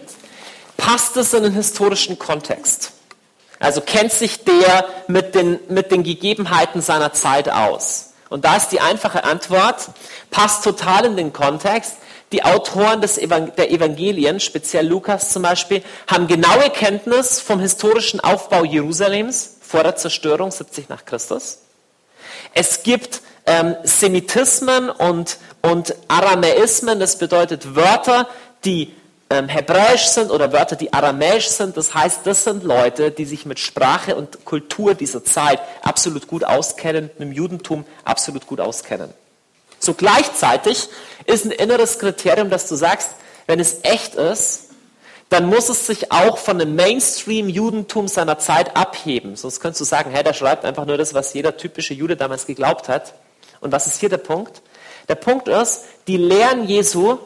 [0.76, 2.90] passt es in den historischen Kontext?
[3.60, 8.14] Also kennt sich der mit den, mit den Gegebenheiten seiner Zeit aus?
[8.28, 9.90] Und da ist die einfache Antwort,
[10.32, 11.94] passt total in den Kontext.
[12.32, 18.18] Die Autoren des Evang der Evangelien, speziell Lukas zum Beispiel, haben genaue Kenntnis vom historischen
[18.18, 21.60] Aufbau Jerusalems vor der Zerstörung 70 nach Christus.
[22.52, 28.28] Es gibt ähm, Semitismen und, und Aramäismen, das bedeutet Wörter,
[28.64, 28.92] die
[29.30, 31.76] ähm, hebräisch sind oder Wörter, die aramäisch sind.
[31.76, 36.44] Das heißt, das sind Leute, die sich mit Sprache und Kultur dieser Zeit absolut gut
[36.44, 39.14] auskennen, mit dem Judentum absolut gut auskennen.
[39.78, 40.88] So gleichzeitig
[41.26, 43.10] ist ein inneres Kriterium, dass du sagst,
[43.46, 44.66] wenn es echt ist,
[45.30, 49.36] dann muss es sich auch von dem Mainstream-Judentum seiner Zeit abheben.
[49.36, 52.46] Sonst könntest du sagen, hey, der schreibt einfach nur das, was jeder typische Jude damals
[52.46, 53.14] geglaubt hat.
[53.60, 54.62] Und was ist hier der Punkt?
[55.08, 57.18] Der Punkt ist, die Lehren Jesu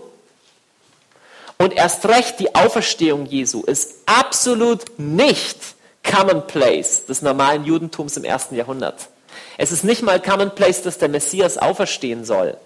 [1.59, 5.59] und erst recht die Auferstehung Jesu ist absolut nicht
[6.03, 9.09] commonplace des normalen Judentums im ersten Jahrhundert.
[9.57, 12.57] Es ist nicht mal commonplace, dass der Messias auferstehen soll.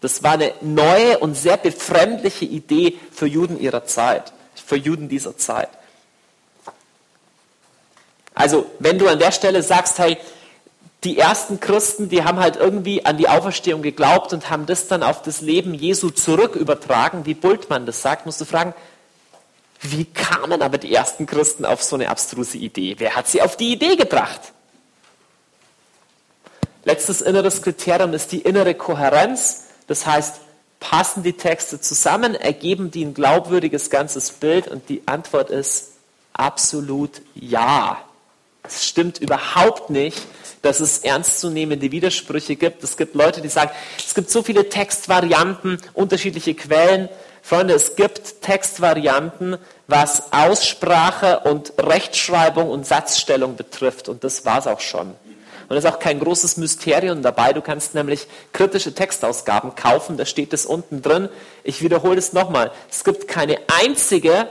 [0.00, 5.36] Das war eine neue und sehr befremdliche Idee für Juden ihrer Zeit, für Juden dieser
[5.36, 5.68] Zeit.
[8.34, 10.18] Also, wenn du an der Stelle sagst, hey,
[11.04, 15.02] die ersten Christen, die haben halt irgendwie an die Auferstehung geglaubt und haben das dann
[15.02, 18.74] auf das Leben Jesu zurück übertragen, wie Bultmann das sagt, musst du fragen,
[19.82, 22.96] wie kamen aber die ersten Christen auf so eine abstruse Idee?
[22.98, 24.40] Wer hat sie auf die Idee gebracht?
[26.84, 29.64] Letztes inneres Kriterium ist die innere Kohärenz.
[29.88, 30.36] Das heißt,
[30.80, 34.68] passen die Texte zusammen, ergeben die ein glaubwürdiges ganzes Bild?
[34.68, 35.92] Und die Antwort ist
[36.32, 37.98] absolut ja.
[38.62, 40.20] Es stimmt überhaupt nicht,
[40.66, 42.82] dass es ernstzunehmende Widersprüche gibt.
[42.82, 43.70] Es gibt Leute, die sagen,
[44.04, 47.08] es gibt so viele Textvarianten, unterschiedliche Quellen.
[47.40, 54.08] Freunde, es gibt Textvarianten, was Aussprache und Rechtschreibung und Satzstellung betrifft.
[54.08, 55.14] Und das war es auch schon.
[55.68, 57.52] Und das ist auch kein großes Mysterium dabei.
[57.52, 61.28] Du kannst nämlich kritische Textausgaben kaufen, da steht es unten drin.
[61.62, 62.72] Ich wiederhole es nochmal.
[62.90, 64.48] Es gibt keine einzige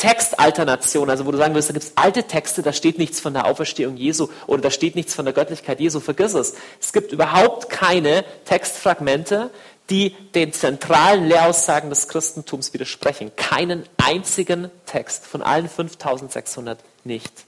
[0.00, 3.34] Textalternation, also wo du sagen wirst, da gibt es alte Texte, da steht nichts von
[3.34, 6.54] der Auferstehung Jesu oder da steht nichts von der Göttlichkeit Jesu, vergiss es.
[6.80, 9.50] Es gibt überhaupt keine Textfragmente,
[9.90, 13.30] die den zentralen Lehraussagen des Christentums widersprechen.
[13.36, 17.44] Keinen einzigen Text von allen 5600 nicht.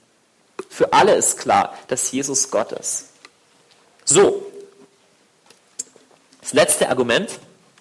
[0.69, 3.07] Für alle ist klar, dass Jesus Gott ist.
[4.05, 4.45] So,
[6.43, 7.31] das letzte Argument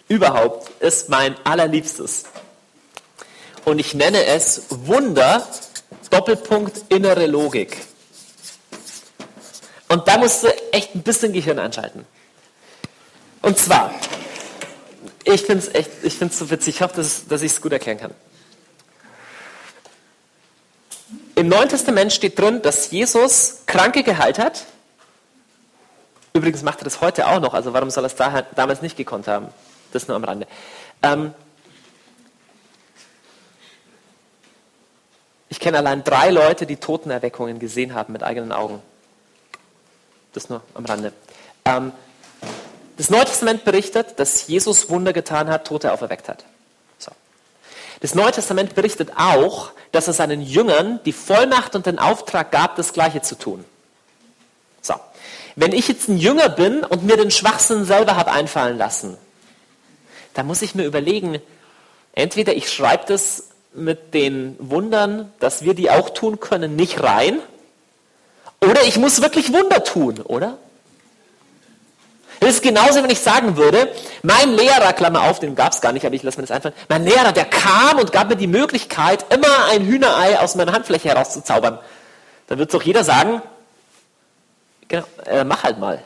[0.08, 2.24] überhaupt ist mein allerliebstes.
[3.66, 5.48] Und ich nenne es Wunder,
[6.10, 7.78] Doppelpunkt innere Logik.
[9.88, 12.06] Und da musst du echt ein bisschen Gehirn einschalten.
[13.42, 13.94] Und zwar,
[15.24, 17.62] ich finde es echt, ich finde es so witzig, ich hoffe, dass, dass ich es
[17.62, 18.14] gut erklären kann.
[21.36, 24.66] Im Neuen Testament steht drin, dass Jesus Kranke geheilt hat.
[26.34, 28.96] Übrigens macht er das heute auch noch, also warum soll er es da, damals nicht
[28.96, 29.48] gekonnt haben?
[29.92, 30.48] Das nur am Rande.
[31.04, 31.34] Ähm,
[35.52, 38.82] ich kenne allein drei Leute, die Totenerweckungen gesehen haben mit eigenen Augen.
[40.32, 41.12] Das nur am Rande.
[41.66, 41.92] Ähm,
[42.96, 46.46] das Neue Testament berichtet, dass Jesus Wunder getan hat, Tote auferweckt hat.
[46.98, 47.12] So.
[48.00, 52.78] Das Neue Testament berichtet auch, dass er seinen Jüngern die Vollmacht und den Auftrag gab,
[52.78, 53.66] das Gleiche zu tun.
[54.82, 54.94] So.
[55.58, 59.18] Wenn ich jetzt ein Jünger bin und mir den Schwachsinn selber habe einfallen lassen,
[60.34, 61.42] dann muss ich mir überlegen,
[62.14, 67.40] entweder ich schreibe das mit den Wundern, dass wir die auch tun können, nicht rein,
[68.64, 70.58] oder ich muss wirklich Wunder tun, oder?
[72.40, 73.92] Das ist genauso, wenn ich sagen würde,
[74.24, 76.76] mein Lehrer, Klammer auf, den gab es gar nicht, aber ich lasse mir das einfallen,
[76.90, 81.10] mein Lehrer, der kam und gab mir die Möglichkeit, immer ein Hühnerei aus meiner Handfläche
[81.10, 81.80] herauszuzaubern.
[82.48, 83.42] Dann wird doch jeder sagen,
[84.88, 86.04] genau, äh, mach halt mal.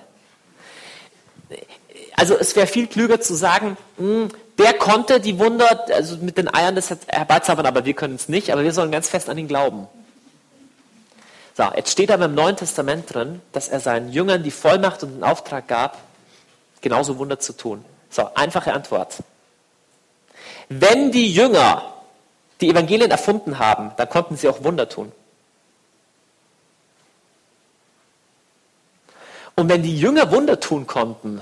[2.18, 6.38] Also es wäre viel klüger zu sagen, mh, hm, der konnte die Wunder, also mit
[6.38, 9.38] den Eiern das herbeizaubern, aber wir können es nicht, aber wir sollen ganz fest an
[9.38, 9.88] ihn glauben.
[11.58, 15.16] So, jetzt steht aber im Neuen Testament drin, dass er seinen Jüngern die Vollmacht und
[15.16, 15.98] den Auftrag gab,
[16.82, 17.84] genauso Wunder zu tun.
[18.10, 19.16] So, einfache Antwort.
[20.70, 21.94] Wenn die Jünger
[22.62, 25.12] die Evangelien erfunden haben, dann konnten sie auch Wunder tun.
[29.56, 31.42] Und wenn die Jünger Wunder tun konnten,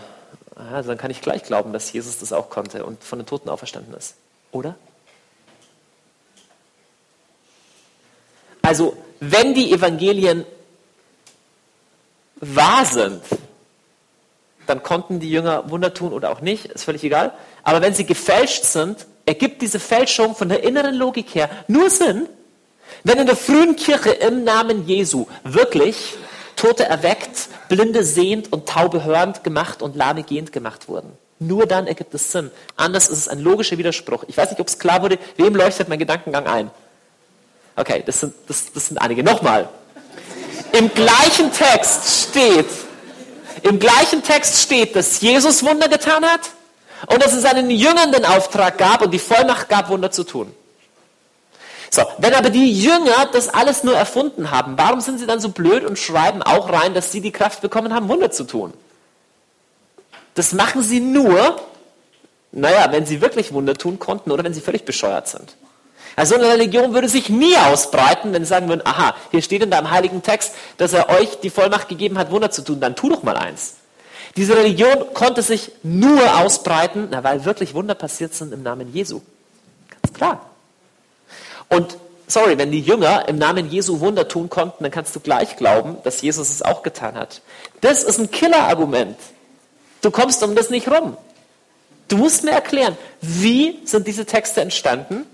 [0.56, 3.50] also dann kann ich gleich glauben, dass Jesus das auch konnte und von den Toten
[3.50, 4.16] auferstanden ist.
[4.52, 4.76] Oder?
[8.62, 10.46] Also, wenn die Evangelien
[12.36, 13.22] wahr sind,
[14.68, 17.34] dann konnten die Jünger Wunder tun oder auch nicht, ist völlig egal.
[17.64, 22.28] Aber wenn sie gefälscht sind, ergibt diese Fälschung von der inneren Logik her nur Sinn,
[23.04, 26.16] wenn in der frühen Kirche im Namen Jesu wirklich
[26.56, 31.12] Tote erweckt, Blinde sehend und Taube hörend gemacht und Lahme gehend gemacht wurden.
[31.40, 32.52] Nur dann ergibt es Sinn.
[32.78, 34.26] Anders ist es ein logischer Widerspruch.
[34.28, 36.70] Ich weiß nicht, ob es klar wurde, wem leuchtet mein Gedankengang ein?
[37.76, 39.24] Okay, das sind, das, das sind einige.
[39.24, 39.70] Nochmal.
[40.72, 42.68] Im gleichen Text steht,
[43.64, 46.52] im gleichen Text steht, dass Jesus Wunder getan hat
[47.08, 50.54] und dass es seinen Jüngern den Auftrag gab und die Vollmacht gab, Wunder zu tun.
[51.94, 55.50] So, wenn aber die Jünger das alles nur erfunden haben, warum sind sie dann so
[55.50, 58.74] blöd und schreiben auch rein, dass sie die Kraft bekommen haben, Wunder zu tun?
[60.34, 61.62] Das machen sie nur,
[62.52, 65.56] naja, wenn sie wirklich Wunder tun konnten oder wenn sie völlig bescheuert sind.
[66.16, 69.70] Also eine Religion würde sich nie ausbreiten, wenn sie sagen würden, aha, hier steht in
[69.70, 73.10] deinem heiligen Text, dass er euch die Vollmacht gegeben hat, Wunder zu tun, dann tu
[73.10, 73.76] doch mal eins.
[74.36, 79.22] Diese Religion konnte sich nur ausbreiten, na, weil wirklich Wunder passiert sind im Namen Jesu.
[80.02, 80.53] Ganz klar.
[81.74, 81.98] Und
[82.28, 85.98] sorry, wenn die Jünger im Namen Jesu Wunder tun konnten, dann kannst du gleich glauben,
[86.04, 87.42] dass Jesus es auch getan hat.
[87.82, 89.18] Das ist ein Killer-Argument.
[90.02, 91.18] Du kommst um das nicht rum.
[92.10, 95.26] Du musst mir erklären, wie sind diese Texte entstanden,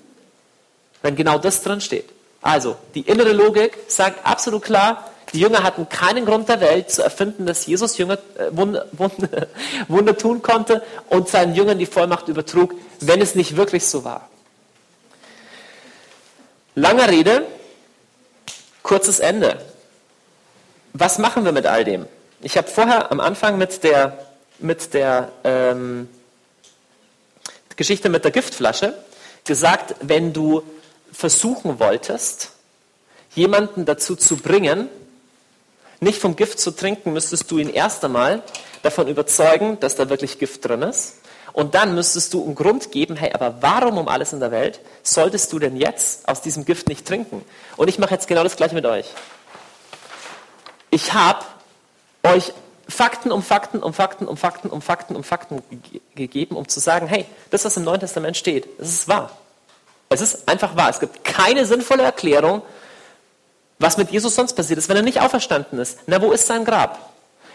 [1.01, 2.05] wenn genau das drin steht.
[2.41, 7.03] Also, die innere Logik sagt absolut klar, die Jünger hatten keinen Grund der Welt zu
[7.03, 9.47] erfinden, dass Jesus Jünger, äh, Wunder, Wunder,
[9.89, 14.29] Wunder tun konnte und seinen Jüngern die Vollmacht übertrug, wenn es nicht wirklich so war.
[16.79, 17.45] Langer Rede,
[18.83, 19.59] kurzes Ende.
[20.93, 22.05] Was machen wir mit all dem?
[22.41, 24.17] Ich habe vorher am Anfang mit der,
[24.59, 26.07] mit der ähm,
[27.75, 28.93] Geschichte mit der Giftflasche
[29.43, 30.63] gesagt, wenn du
[31.11, 32.51] versuchen wolltest,
[33.35, 34.87] jemanden dazu zu bringen,
[35.99, 38.41] nicht vom Gift zu trinken, müsstest du ihn erst einmal
[38.83, 41.15] davon überzeugen, dass da wirklich Gift drin ist.
[41.53, 44.79] Und dann müsstest du einen Grund geben, hey, aber warum um alles in der Welt
[45.03, 47.43] solltest du denn jetzt aus diesem Gift nicht trinken?
[47.77, 49.07] Und ich mache jetzt genau das gleiche mit euch.
[50.91, 51.45] Ich habe
[52.23, 52.53] euch
[52.87, 55.61] Fakten um Fakten um Fakten um Fakten um Fakten um Fakten
[56.15, 59.31] gegeben, um zu sagen, hey, das, was im Neuen Testament steht, das ist wahr.
[60.09, 60.89] Es ist einfach wahr.
[60.89, 62.63] Es gibt keine sinnvolle Erklärung,
[63.77, 65.99] was mit Jesus sonst passiert ist, wenn er nicht auferstanden ist.
[66.07, 67.11] Na, wo ist sein Grab?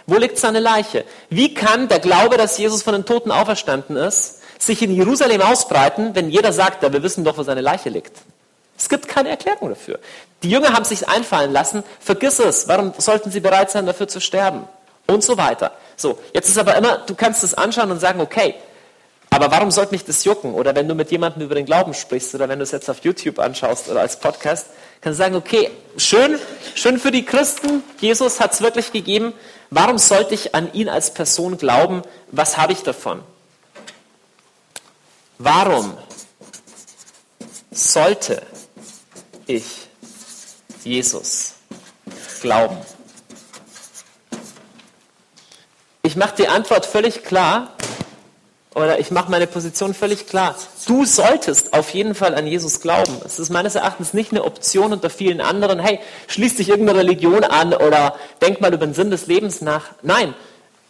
[0.07, 1.05] Wo liegt seine Leiche?
[1.31, 6.15] Wie kann der Glaube, dass Jesus von den Toten auferstanden ist, sich in Jerusalem ausbreiten,
[6.15, 8.19] wenn jeder sagt, ja, wir wissen doch, wo seine Leiche liegt?
[8.77, 9.99] Es gibt keine Erklärung dafür.
[10.43, 14.21] Die Jünger haben sich einfallen lassen, vergiss es, warum sollten sie bereit sein, dafür zu
[14.21, 14.69] sterben?
[15.07, 15.73] Und so weiter.
[15.97, 18.55] So, jetzt ist aber immer, du kannst es anschauen und sagen, okay,
[19.35, 20.55] aber warum sollte mich das jucken?
[20.55, 23.01] Oder wenn du mit jemandem über den Glauben sprichst oder wenn du es jetzt auf
[23.03, 24.69] YouTube anschaust oder als Podcast,
[25.01, 26.39] kannst du sagen, okay, schön,
[26.77, 29.33] schön für die Christen, Jesus hat es wirklich gegeben.
[29.71, 32.03] Warum sollte ich an ihn als Person glauben?
[32.31, 33.25] Was habe ich davon?
[35.39, 35.99] Warum
[37.73, 38.41] sollte
[39.49, 39.65] ich
[40.85, 41.55] Jesus
[42.41, 42.77] glauben?
[46.03, 47.73] Ich mache die Antwort völlig klar,
[48.75, 50.57] oder ich mache meine Position völlig klar.
[50.87, 53.17] Du solltest auf jeden Fall an Jesus glauben.
[53.25, 57.45] Es ist meines Erachtens nicht eine Option unter vielen anderen, hey, schließ dich irgendeiner Religion
[57.45, 59.87] an oder denk mal über den Sinn des Lebens nach.
[60.03, 60.35] Nein,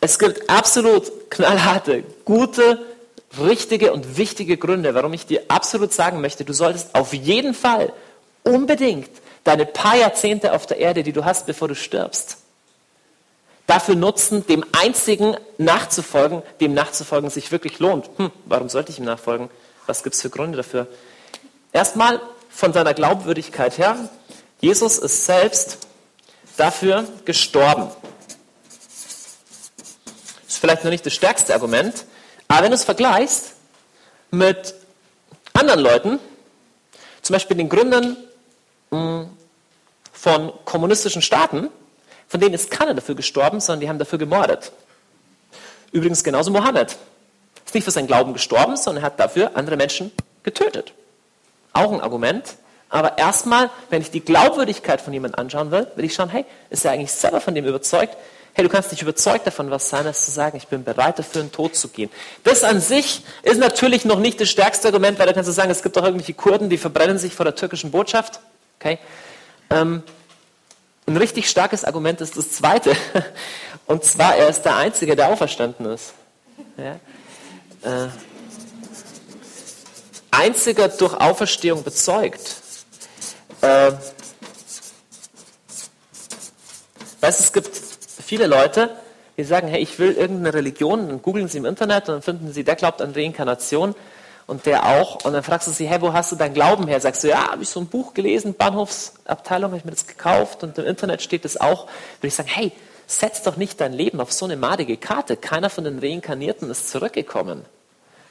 [0.00, 2.78] es gibt absolut knallharte, gute,
[3.38, 7.92] richtige und wichtige Gründe, warum ich dir absolut sagen möchte, du solltest auf jeden Fall
[8.42, 9.10] unbedingt
[9.44, 12.38] deine paar Jahrzehnte auf der Erde, die du hast, bevor du stirbst,
[13.66, 18.10] dafür nutzen, dem einzigen nachzufolgen, dem nachzufolgen sich wirklich lohnt.
[18.16, 19.50] Hm, warum sollte ich ihm nachfolgen?
[19.86, 20.86] Was gibt es für Gründe dafür?
[21.72, 23.96] Erstmal von seiner Glaubwürdigkeit her,
[24.60, 25.78] Jesus ist selbst
[26.56, 27.90] dafür gestorben.
[30.46, 32.06] Ist vielleicht noch nicht das stärkste Argument,
[32.48, 33.54] aber wenn du es vergleichst
[34.30, 34.74] mit
[35.52, 36.18] anderen Leuten,
[37.22, 38.16] zum Beispiel den Gründern
[38.90, 39.28] hm,
[40.12, 41.68] von kommunistischen Staaten,
[42.28, 44.72] von denen ist keiner dafür gestorben, sondern die haben dafür gemordet.
[45.92, 46.96] Übrigens genauso Mohammed.
[47.64, 50.12] Ist nicht für seinen Glauben gestorben, sondern hat dafür andere Menschen
[50.42, 50.92] getötet.
[51.72, 52.56] Auch ein Argument.
[52.88, 56.84] Aber erstmal, wenn ich die Glaubwürdigkeit von jemandem anschauen will, will ich schauen, hey, ist
[56.84, 58.16] er eigentlich selber von dem überzeugt?
[58.52, 61.40] Hey, du kannst nicht überzeugt davon was sein, als zu sagen, ich bin bereit dafür,
[61.40, 62.08] in den Tod zu gehen.
[62.44, 65.72] Das an sich ist natürlich noch nicht das stärkste Argument, weil da kannst du sagen,
[65.72, 68.38] es gibt doch irgendwelche Kurden, die verbrennen sich vor der türkischen Botschaft.
[68.78, 69.00] Okay?
[69.70, 70.04] Ähm,
[71.06, 72.96] ein richtig starkes Argument ist das zweite.
[73.86, 76.14] Und zwar, er ist der Einzige, der auferstanden ist.
[76.78, 76.94] Ja?
[77.82, 78.08] Äh,
[80.30, 82.40] einziger durch Auferstehung bezeugt.
[83.60, 83.92] Äh,
[87.20, 87.70] weißt, es gibt
[88.24, 88.90] viele Leute,
[89.36, 92.52] die sagen, hey, ich will irgendeine Religion, dann googeln sie im Internet und dann finden
[92.52, 93.94] sie, der glaubt an Reinkarnation
[94.46, 95.24] und der auch.
[95.24, 97.00] Und dann fragst du sie, hey, wo hast du dein Glauben her?
[97.00, 100.62] Sagst du, ja, habe ich so ein Buch gelesen, Bahnhofsabteilung, habe ich mir das gekauft
[100.62, 101.86] und im Internet steht das auch.
[102.18, 102.72] Würde ich sagen, hey,
[103.06, 105.36] setz doch nicht dein Leben auf so eine madige Karte.
[105.36, 107.64] Keiner von den Reinkarnierten ist zurückgekommen.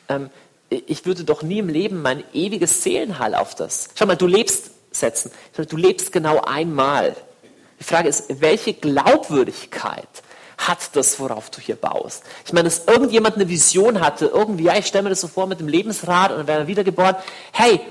[0.09, 0.29] Ähm,
[0.69, 3.89] ich würde doch nie im Leben mein ewiges Seelenheil auf das.
[3.95, 5.31] Schau mal, du lebst setzen.
[5.55, 7.15] Du lebst genau einmal.
[7.79, 10.07] Die Frage ist, welche Glaubwürdigkeit
[10.67, 12.23] hat das, worauf du hier baust.
[12.45, 15.47] Ich meine, dass irgendjemand eine Vision hatte, irgendwie, ja, ich stelle mir das so vor
[15.47, 17.15] mit dem Lebensrad und dann wäre er wiedergeboren.
[17.51, 17.81] Hey,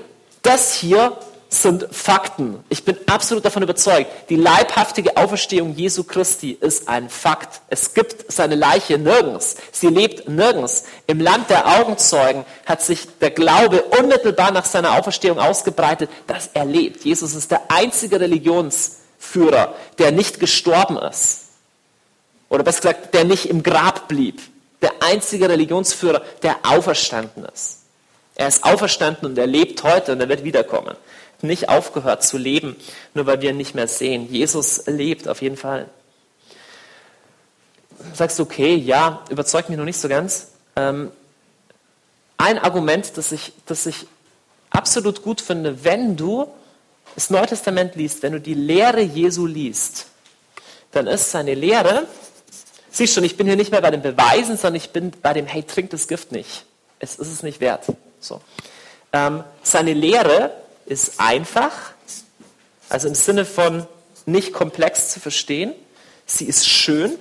[0.41, 1.17] das hier
[1.53, 2.63] sind Fakten.
[2.69, 7.61] Ich bin absolut davon überzeugt, die leibhaftige Auferstehung Jesu Christi ist ein Fakt.
[7.69, 9.55] Es gibt seine Leiche nirgends.
[9.71, 10.85] Sie lebt nirgends.
[11.07, 16.65] Im Land der Augenzeugen hat sich der Glaube unmittelbar nach seiner Auferstehung ausgebreitet, dass er
[16.65, 17.05] lebt.
[17.05, 21.42] Jesus ist der einzige Religionsführer, der nicht gestorben ist.
[22.49, 24.41] Oder besser gesagt, der nicht im Grab blieb.
[24.81, 27.79] Der einzige Religionsführer, der auferstanden ist.
[28.35, 30.95] Er ist auferstanden und er lebt heute und er wird wiederkommen
[31.43, 32.75] nicht aufgehört zu leben,
[33.13, 34.31] nur weil wir ihn nicht mehr sehen.
[34.31, 35.89] Jesus lebt auf jeden Fall.
[38.13, 40.49] Sagst du, okay, ja, überzeugt mich noch nicht so ganz.
[40.75, 41.11] Ähm,
[42.37, 44.07] ein Argument, das ich, das ich
[44.69, 46.47] absolut gut finde, wenn du
[47.15, 50.07] das Neue Testament liest, wenn du die Lehre Jesu liest,
[50.91, 52.07] dann ist seine Lehre,
[52.93, 55.45] siehst schon, ich bin hier nicht mehr bei den Beweisen, sondern ich bin bei dem,
[55.45, 56.65] hey, trink das Gift nicht.
[56.99, 57.85] Es ist es nicht wert.
[58.19, 58.39] So.
[59.11, 60.51] Ähm, seine Lehre
[60.85, 61.91] ist einfach,
[62.89, 63.87] also im Sinne von
[64.25, 65.73] nicht komplex zu verstehen.
[66.25, 67.17] Sie ist schön,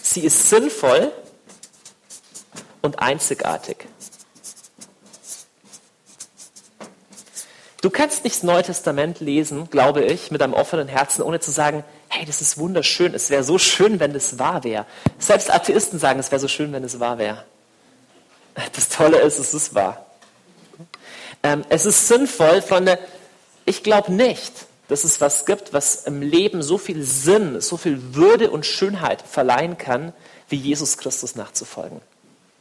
[0.00, 1.10] sie ist sinnvoll
[2.82, 3.86] und einzigartig.
[7.80, 11.50] Du kannst nicht das Neue Testament lesen, glaube ich, mit einem offenen Herzen, ohne zu
[11.50, 11.84] sagen,
[12.24, 14.86] hey, das ist wunderschön, es wäre so schön, wenn es wahr wäre.
[15.18, 17.44] Selbst Atheisten sagen, es wäre so schön, wenn es wahr wäre.
[18.72, 20.06] Das Tolle ist, es ist wahr.
[21.42, 22.98] Ähm, es ist sinnvoll, Freunde,
[23.66, 24.52] ich glaube nicht,
[24.88, 29.20] dass es was gibt, was im Leben so viel Sinn, so viel Würde und Schönheit
[29.20, 30.14] verleihen kann,
[30.48, 32.00] wie Jesus Christus nachzufolgen.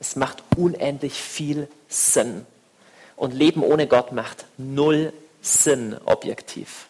[0.02, 2.46] Es macht unendlich viel Sinn.
[3.16, 6.88] Und Leben ohne Gott macht null Sinn objektiv.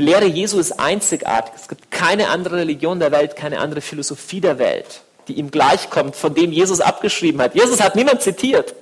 [0.00, 1.52] Die Lehre Jesu ist einzigartig.
[1.54, 6.16] Es gibt keine andere Religion der Welt, keine andere Philosophie der Welt, die ihm gleichkommt,
[6.16, 7.54] von dem Jesus abgeschrieben hat.
[7.54, 8.74] Jesus hat niemand zitiert.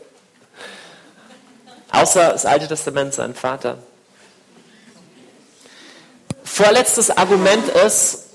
[1.91, 3.79] Außer das Alte Testament, sein Vater.
[6.45, 8.27] Vorletztes Argument ist,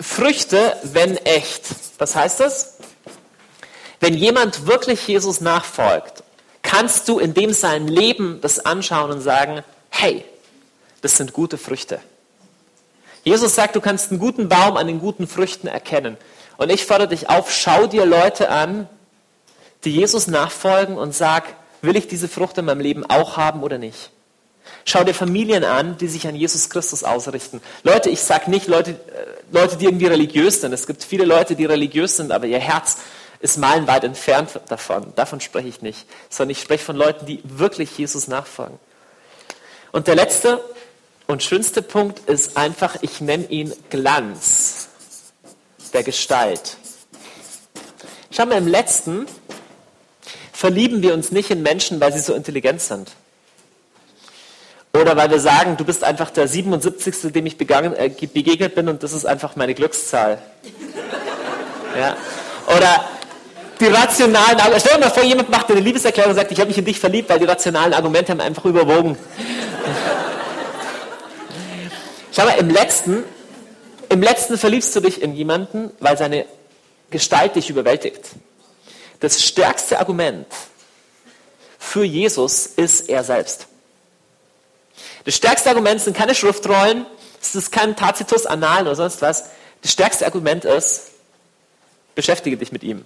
[0.00, 1.66] Früchte, wenn echt.
[1.98, 2.78] Was heißt das?
[4.00, 6.22] Wenn jemand wirklich Jesus nachfolgt,
[6.62, 9.62] kannst du in dem sein Leben das anschauen und sagen,
[9.94, 10.24] hey,
[11.02, 12.00] das sind gute Früchte.
[13.22, 16.16] Jesus sagt, du kannst einen guten Baum an den guten Früchten erkennen.
[16.56, 18.88] Und ich fordere dich auf, schau dir Leute an,
[19.84, 21.44] die Jesus nachfolgen und sag,
[21.80, 24.10] will ich diese Frucht in meinem Leben auch haben oder nicht?
[24.84, 27.60] Schau dir Familien an, die sich an Jesus Christus ausrichten.
[27.82, 28.96] Leute, ich sage nicht Leute, äh,
[29.52, 30.72] Leute, die irgendwie religiös sind.
[30.72, 32.96] Es gibt viele Leute, die religiös sind, aber ihr Herz
[33.40, 35.12] ist meilenweit entfernt davon.
[35.16, 36.06] Davon spreche ich nicht.
[36.30, 38.78] Sondern ich spreche von Leuten, die wirklich Jesus nachfolgen.
[39.94, 40.60] Und der letzte
[41.28, 44.88] und schönste Punkt ist einfach, ich nenne ihn Glanz
[45.92, 46.76] der Gestalt.
[48.32, 49.26] Schau mal, im letzten
[50.52, 53.12] verlieben wir uns nicht in Menschen, weil sie so intelligent sind.
[54.92, 57.32] Oder weil wir sagen, du bist einfach der 77.
[57.32, 60.42] dem ich begangen, äh, begegnet bin und das ist einfach meine Glückszahl.
[61.96, 62.16] Ja.
[62.76, 63.04] Oder
[63.78, 64.80] die rationalen Argumente.
[64.80, 66.98] Stell dir mal vor, jemand macht eine Liebeserklärung und sagt, ich habe mich in dich
[66.98, 69.16] verliebt, weil die rationalen Argumente haben einfach überwogen.
[72.32, 73.24] Schau mal, im letzten,
[74.08, 76.46] im letzten verliebst du dich in jemanden, weil seine
[77.10, 78.20] Gestalt dich überwältigt.
[79.20, 80.46] Das stärkste Argument
[81.78, 83.68] für Jesus ist er selbst.
[85.24, 87.06] Das stärkste Argument sind keine Schriftrollen,
[87.40, 89.50] es ist kein Tacitus, Annalen oder sonst was.
[89.82, 91.10] Das stärkste Argument ist,
[92.14, 93.04] beschäftige dich mit ihm.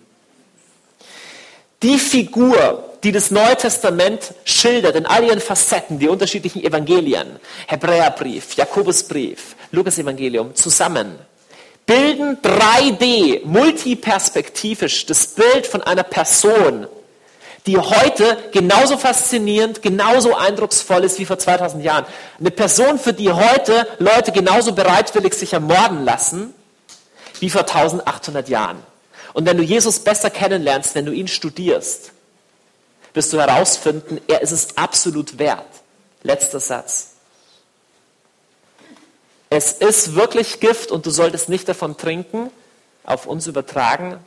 [1.83, 8.55] Die Figur, die das Neue Testament schildert in all ihren Facetten, die unterschiedlichen Evangelien, Hebräerbrief,
[8.55, 11.19] Jakobusbrief, Lukas Evangelium, zusammen,
[11.87, 16.87] bilden 3D, multiperspektivisch, das Bild von einer Person,
[17.67, 22.07] die heute genauso faszinierend, genauso eindrucksvoll ist wie vor 2000 Jahren.
[22.41, 26.55] Eine Person, für die heute Leute genauso bereitwillig sich ermorden lassen
[27.41, 28.79] wie vor 1800 Jahren.
[29.35, 32.13] Und wenn du Jesus besser kennenlernst, wenn du ihn studierst,
[33.15, 35.67] wirst du herausfinden, er ist es absolut wert.
[36.23, 37.13] Letzter Satz.
[39.51, 42.51] Es ist wirklich Gift und du solltest nicht davon trinken,
[43.05, 44.19] auf uns übertragen.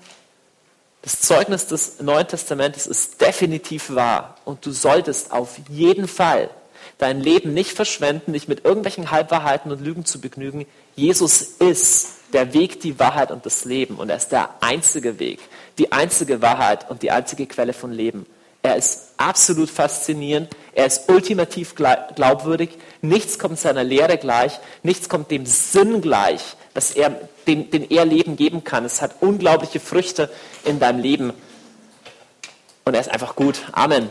[1.03, 6.49] Das Zeugnis des Neuen Testamentes ist definitiv wahr und du solltest auf jeden Fall
[6.97, 10.65] dein Leben nicht verschwenden, dich mit irgendwelchen Halbwahrheiten und Lügen zu begnügen.
[10.95, 15.39] Jesus ist der Weg, die Wahrheit und das Leben und er ist der einzige Weg,
[15.77, 18.25] die einzige Wahrheit und die einzige Quelle von Leben.
[18.63, 20.49] Er ist absolut faszinierend.
[20.73, 22.77] Er ist ultimativ glaubwürdig.
[23.01, 24.59] Nichts kommt seiner Lehre gleich.
[24.83, 26.41] Nichts kommt dem Sinn gleich,
[26.73, 27.09] dass er,
[27.47, 28.85] den, den er Leben geben kann.
[28.85, 30.29] Es hat unglaubliche Früchte
[30.63, 31.33] in deinem Leben.
[32.85, 33.61] und er ist einfach gut.
[33.71, 34.09] Amen.